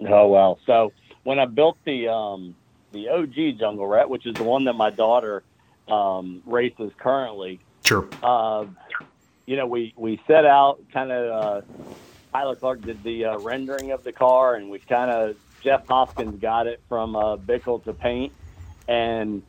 [0.00, 0.58] Oh well.
[0.66, 0.92] So
[1.22, 2.56] when I built the um,
[2.92, 5.42] the OG Jungle Rat, which is the one that my daughter
[5.88, 8.08] um, races currently, Sure.
[8.22, 8.66] uh,
[9.46, 11.44] you know, we we set out kind of.
[11.44, 11.60] Uh,
[12.32, 16.40] Tyler Clark did the uh, rendering of the car, and we kind of Jeff Hoskins
[16.40, 18.34] got it from uh, Bickle to paint,
[18.88, 19.42] and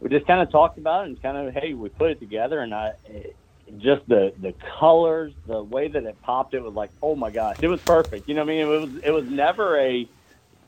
[0.00, 2.60] we just kind of talked about it and kind of hey, we put it together,
[2.60, 3.36] and I it,
[3.78, 7.56] just the the colors, the way that it popped, it was like oh my gosh,
[7.60, 8.28] it was perfect.
[8.28, 8.60] You know what I mean?
[8.60, 10.08] It was it was never a,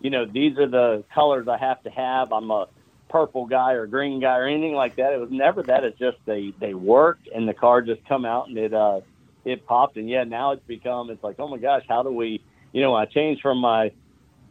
[0.01, 2.33] you know, these are the colors I have to have.
[2.33, 2.67] I'm a
[3.09, 5.13] purple guy or green guy or anything like that.
[5.13, 5.85] It was never that.
[5.85, 9.01] It's just they they worked and the car just come out and it uh
[9.45, 12.45] it popped and yeah now it's become it's like oh my gosh how do we
[12.73, 13.93] you know I changed from my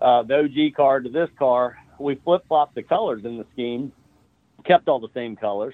[0.01, 3.91] uh, the OG car to this car we flip flopped the colors in the scheme
[4.63, 5.73] kept all the same colors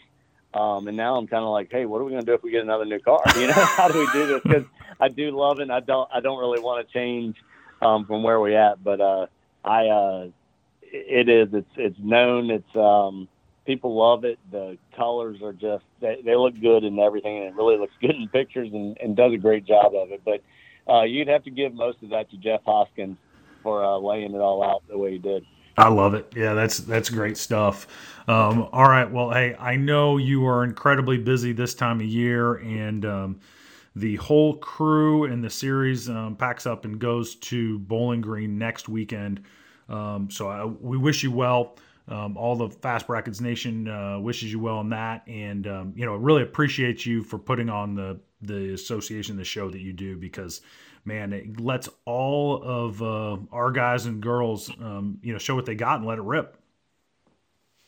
[0.53, 2.51] um, and now I'm kind of like hey what are we gonna do if we
[2.51, 3.23] get another new car?
[3.35, 4.41] You know how do we do this?
[4.43, 4.65] Because
[4.99, 7.35] I do love it and I don't I don't really want to change
[7.81, 9.27] um, from where we're at but uh,
[9.63, 10.27] I uh,
[10.93, 13.27] it is it's it's known it's um
[13.65, 17.55] people love it the colors are just they, they look good and everything and it
[17.55, 20.43] really looks good in pictures and, and does a great job of it but
[20.91, 23.17] uh you'd have to give most of that to jeff hoskins
[23.63, 25.45] for uh, laying it all out the way he did
[25.77, 26.31] I love it.
[26.35, 27.87] Yeah, that's that's great stuff.
[28.27, 29.09] Um, all right.
[29.09, 33.39] Well, hey, I know you are incredibly busy this time of year, and um,
[33.95, 38.87] the whole crew and the series um, packs up and goes to Bowling Green next
[38.87, 39.43] weekend.
[39.89, 41.75] Um, so I, we wish you well.
[42.07, 46.05] Um, all the Fast Brackets Nation uh, wishes you well in that, and um, you
[46.05, 50.17] know, really appreciate you for putting on the the association, the show that you do,
[50.17, 50.61] because
[51.05, 55.65] man, it lets all of uh, our guys and girls, um, you know, show what
[55.65, 56.57] they got and let it rip.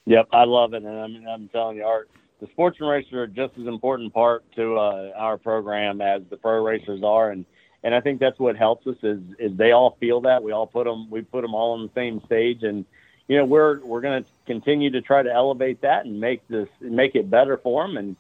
[0.06, 2.10] Yep, I love it, and I'm, I'm telling you, Art,
[2.40, 6.64] the sportsman racers are just as important part to uh, our program as the pro
[6.64, 7.46] racers are, and
[7.84, 10.68] and I think that's what helps us is is they all feel that we all
[10.68, 12.86] put them we put them all on the same stage, and
[13.28, 16.68] you know we're we're going to continue to try to elevate that and make this
[16.82, 18.16] make it better for them, and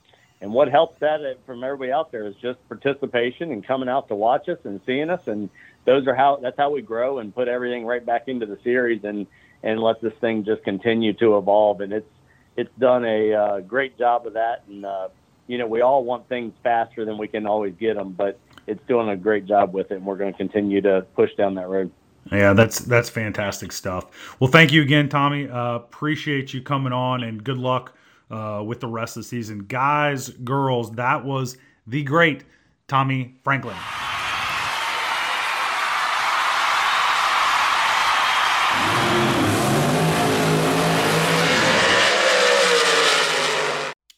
[0.45, 4.09] and what helps that uh, from everybody out there is just participation and coming out
[4.09, 5.49] to watch us and seeing us, and
[5.85, 9.03] those are how that's how we grow and put everything right back into the series
[9.03, 9.25] and
[9.63, 11.81] and let this thing just continue to evolve.
[11.81, 12.07] And it's
[12.55, 14.61] it's done a uh, great job of that.
[14.67, 15.07] And uh,
[15.47, 18.37] you know, we all want things faster than we can always get them, but
[18.67, 19.95] it's doing a great job with it.
[19.95, 21.89] And we're going to continue to push down that road.
[22.31, 24.37] Yeah, that's that's fantastic stuff.
[24.39, 25.49] Well, thank you again, Tommy.
[25.49, 27.95] Uh, appreciate you coming on, and good luck
[28.29, 30.91] uh, with the rest of the season, guys, girls.
[30.93, 31.57] That was
[31.87, 32.43] the great
[32.87, 33.75] Tommy Franklin.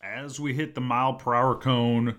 [0.01, 2.15] As we hit the mile per hour cone,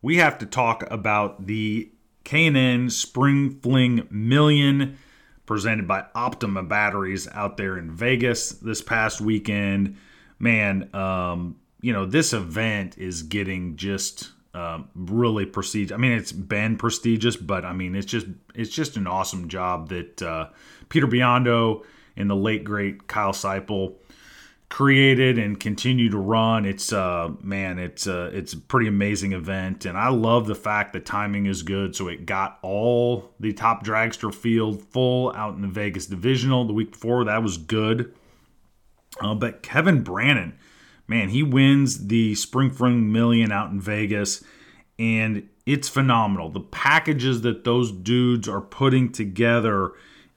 [0.00, 1.90] we have to talk about the
[2.24, 4.98] K&N Spring Fling Million
[5.46, 9.96] presented by Optima Batteries out there in Vegas this past weekend.
[10.38, 15.92] Man, um, you know, this event is getting just um, really prestigious.
[15.92, 19.88] I mean, it's been prestigious, but I mean, it's just it's just an awesome job
[19.88, 20.48] that uh,
[20.88, 21.84] Peter Biondo
[22.16, 23.94] and the late great Kyle Seipel
[24.68, 26.66] created and continue to run.
[26.66, 30.92] It's uh man, it's uh it's a pretty amazing event and I love the fact
[30.92, 31.96] that timing is good.
[31.96, 36.74] So it got all the top dragster field full out in the Vegas divisional the
[36.74, 37.24] week before.
[37.24, 38.14] That was good.
[39.20, 40.58] Uh, but Kevin Brannon,
[41.06, 44.44] man, he wins the Spring Fling Million out in Vegas
[44.98, 46.48] and it's phenomenal.
[46.50, 49.92] The packages that those dudes are putting together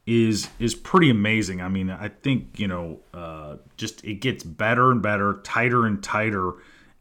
[0.05, 1.61] is is pretty amazing.
[1.61, 6.01] I mean, I think you know, uh, just it gets better and better, tighter and
[6.03, 6.53] tighter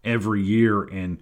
[0.05, 1.19] every year, and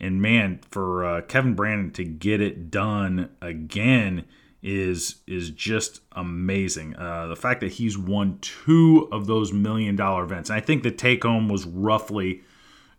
[0.00, 4.24] and man, for uh, Kevin Brannon to get it done again
[4.62, 6.94] is is just amazing.
[6.96, 10.82] Uh, the fact that he's won two of those million dollar events, and I think
[10.82, 12.42] the take home was roughly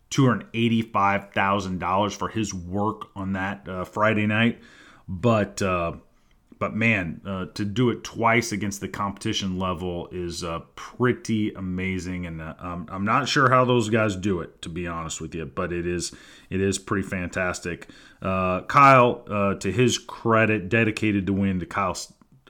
[0.09, 4.59] two hundred eighty five thousand dollars for his work on that uh, Friday night,
[5.07, 5.93] but uh,
[6.63, 12.25] but man, uh, to do it twice against the competition level is uh, pretty amazing,
[12.25, 15.35] and uh, um, I'm not sure how those guys do it, to be honest with
[15.35, 15.45] you.
[15.45, 16.15] But it is
[16.49, 17.89] it is pretty fantastic.
[18.21, 21.97] Uh, Kyle, uh, to his credit, dedicated to win to Kyle,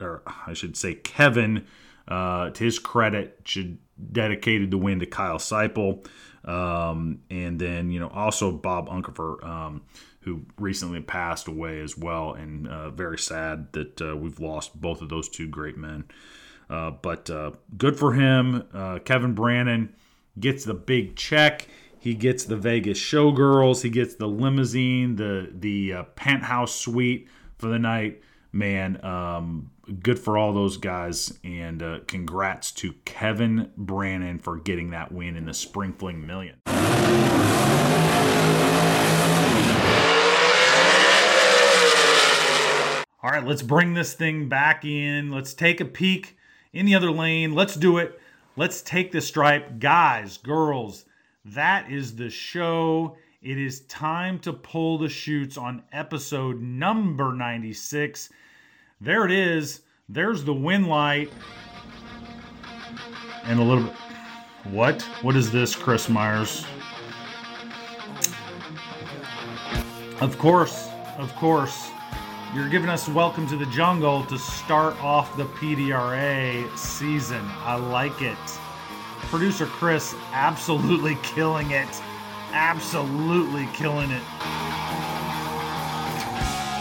[0.00, 1.66] or I should say Kevin,
[2.06, 3.78] uh, to his credit, should
[4.12, 6.06] dedicated to win to Kyle Seipel,
[6.44, 9.44] um, and then you know also Bob Unkefer.
[9.44, 9.82] Um,
[10.24, 15.02] who recently passed away as well, and uh, very sad that uh, we've lost both
[15.02, 16.04] of those two great men.
[16.68, 18.64] Uh, but uh, good for him.
[18.72, 19.94] Uh, Kevin Brannon
[20.40, 21.68] gets the big check.
[21.98, 23.82] He gets the Vegas Showgirls.
[23.82, 28.22] He gets the limousine, the the uh, penthouse suite for the night.
[28.50, 35.12] Man, um, good for all those guys, and congrats to Kevin Brannon for getting that
[35.12, 36.56] win in the Spring Fling Million.
[43.24, 45.30] All right, let's bring this thing back in.
[45.30, 46.36] Let's take a peek
[46.74, 47.54] in the other lane.
[47.54, 48.20] Let's do it.
[48.54, 49.78] Let's take the stripe.
[49.78, 51.06] Guys, girls,
[51.46, 53.16] that is the show.
[53.40, 58.28] It is time to pull the shoots on episode number 96.
[59.00, 59.80] There it is.
[60.06, 61.32] There's the win light.
[63.44, 63.94] And a little bit.
[64.64, 65.00] What?
[65.22, 66.66] What is this, Chris Myers?
[70.20, 71.88] Of course, of course.
[72.54, 77.44] You're giving us welcome to the jungle to start off the PDRA season.
[77.64, 78.38] I like it.
[79.22, 81.88] Producer Chris absolutely killing it.
[82.52, 84.22] Absolutely killing it.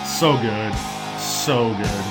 [0.06, 0.76] So good.
[1.18, 2.06] So good.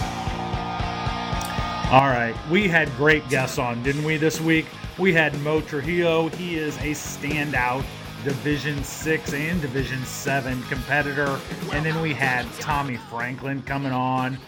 [1.93, 2.35] All right.
[2.51, 4.67] We had great guests on, didn't we, this week?
[4.99, 6.31] We had Moe Trujillo.
[6.31, 7.85] He is a standout
[8.25, 11.39] Division 6 and Division 7 competitor.
[11.73, 14.39] And then we had Tommy Franklin coming on,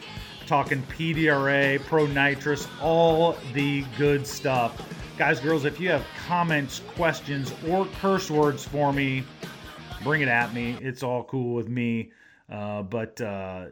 [0.47, 4.81] talking PDRA, Pro Nitrous, all the good stuff.
[5.19, 9.25] Guys, girls, if you have comments, questions, or curse words for me,
[10.03, 10.77] bring it at me.
[10.81, 12.13] It's all cool with me.
[12.51, 13.67] Uh, but uh,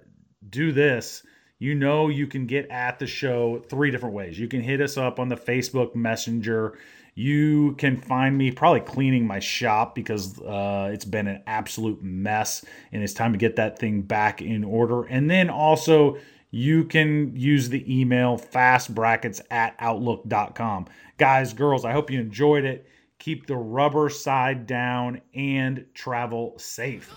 [0.51, 1.23] do this.
[1.59, 4.39] You know, you can get at the show three different ways.
[4.39, 6.77] You can hit us up on the Facebook Messenger.
[7.15, 12.65] You can find me probably cleaning my shop because uh, it's been an absolute mess
[12.91, 15.05] and it's time to get that thing back in order.
[15.05, 16.17] And then also,
[16.51, 20.87] you can use the email fastbrackets at outlook.com.
[21.19, 22.87] Guys, girls, I hope you enjoyed it.
[23.19, 27.13] Keep the rubber side down and travel safe.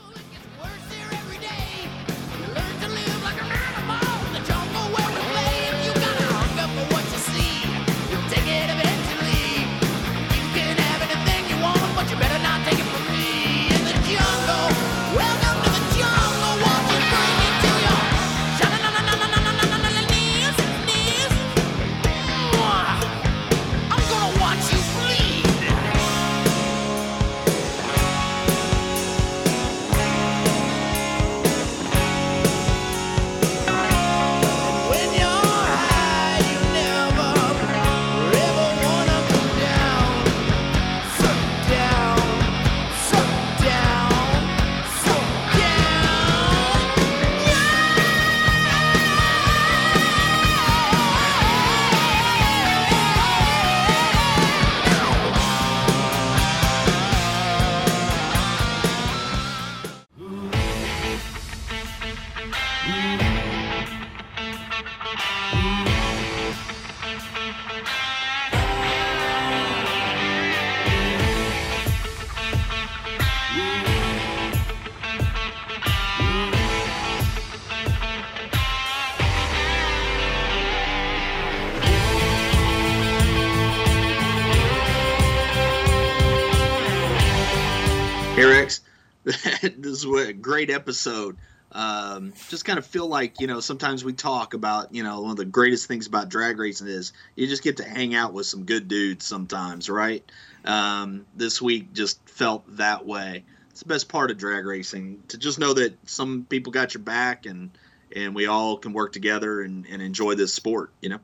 [90.46, 91.38] Great episode.
[91.72, 95.32] Um, just kind of feel like you know sometimes we talk about you know one
[95.32, 98.46] of the greatest things about drag racing is you just get to hang out with
[98.46, 100.24] some good dudes sometimes, right?
[100.64, 103.44] Um, this week just felt that way.
[103.72, 107.02] It's the best part of drag racing to just know that some people got your
[107.02, 107.72] back and
[108.16, 110.92] and we all can work together and, and enjoy this sport.
[111.02, 111.20] You know.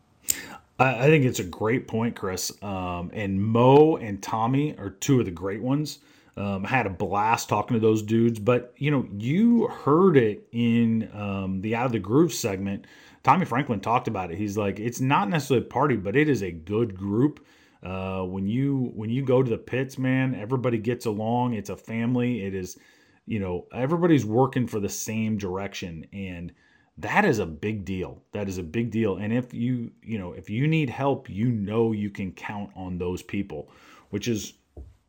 [0.79, 2.51] I think it's a great point, Chris.
[2.63, 5.99] Um, and Moe and Tommy are two of the great ones.
[6.37, 11.09] Um, had a blast talking to those dudes, but you know, you heard it in
[11.13, 12.87] um, the Out of the Groove segment.
[13.23, 14.37] Tommy Franklin talked about it.
[14.37, 17.45] He's like, it's not necessarily a party, but it is a good group.
[17.83, 21.53] Uh, when you when you go to the pits, man, everybody gets along.
[21.53, 22.45] It's a family.
[22.45, 22.77] It is,
[23.25, 26.53] you know, everybody's working for the same direction, and
[26.97, 28.21] that is a big deal.
[28.33, 29.17] That is a big deal.
[29.17, 32.97] And if you, you know, if you need help, you know you can count on
[32.99, 33.71] those people,
[34.11, 34.53] which is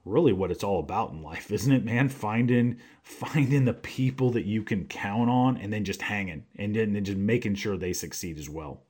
[0.05, 2.09] really what it's all about in life, isn't it, man?
[2.09, 6.95] Finding finding the people that you can count on and then just hanging and then,
[6.95, 8.83] and just making sure they succeed as well.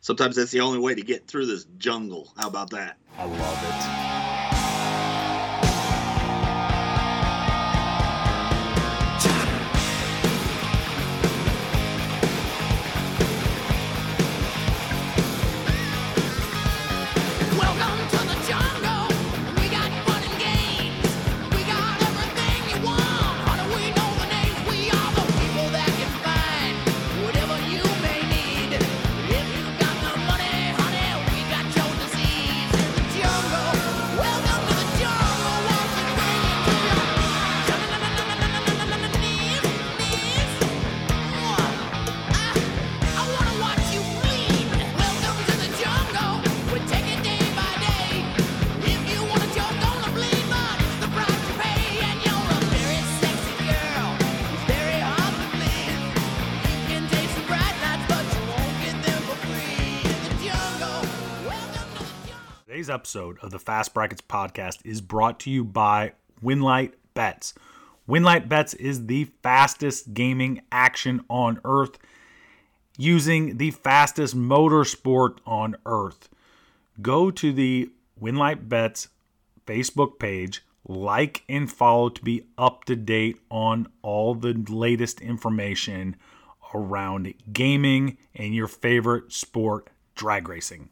[0.00, 2.30] Sometimes that's the only way to get through this jungle.
[2.36, 2.98] How about that?
[3.16, 4.23] I love it.
[63.14, 67.54] Episode of the Fast Brackets podcast is brought to you by Winlight Bets.
[68.08, 71.96] Winlight Bets is the fastest gaming action on earth
[72.98, 76.28] using the fastest motorsport on earth.
[77.00, 77.88] Go to the
[78.20, 79.06] Winlight Bets
[79.64, 86.16] Facebook page, like and follow to be up to date on all the latest information
[86.74, 90.88] around gaming and your favorite sport, drag racing.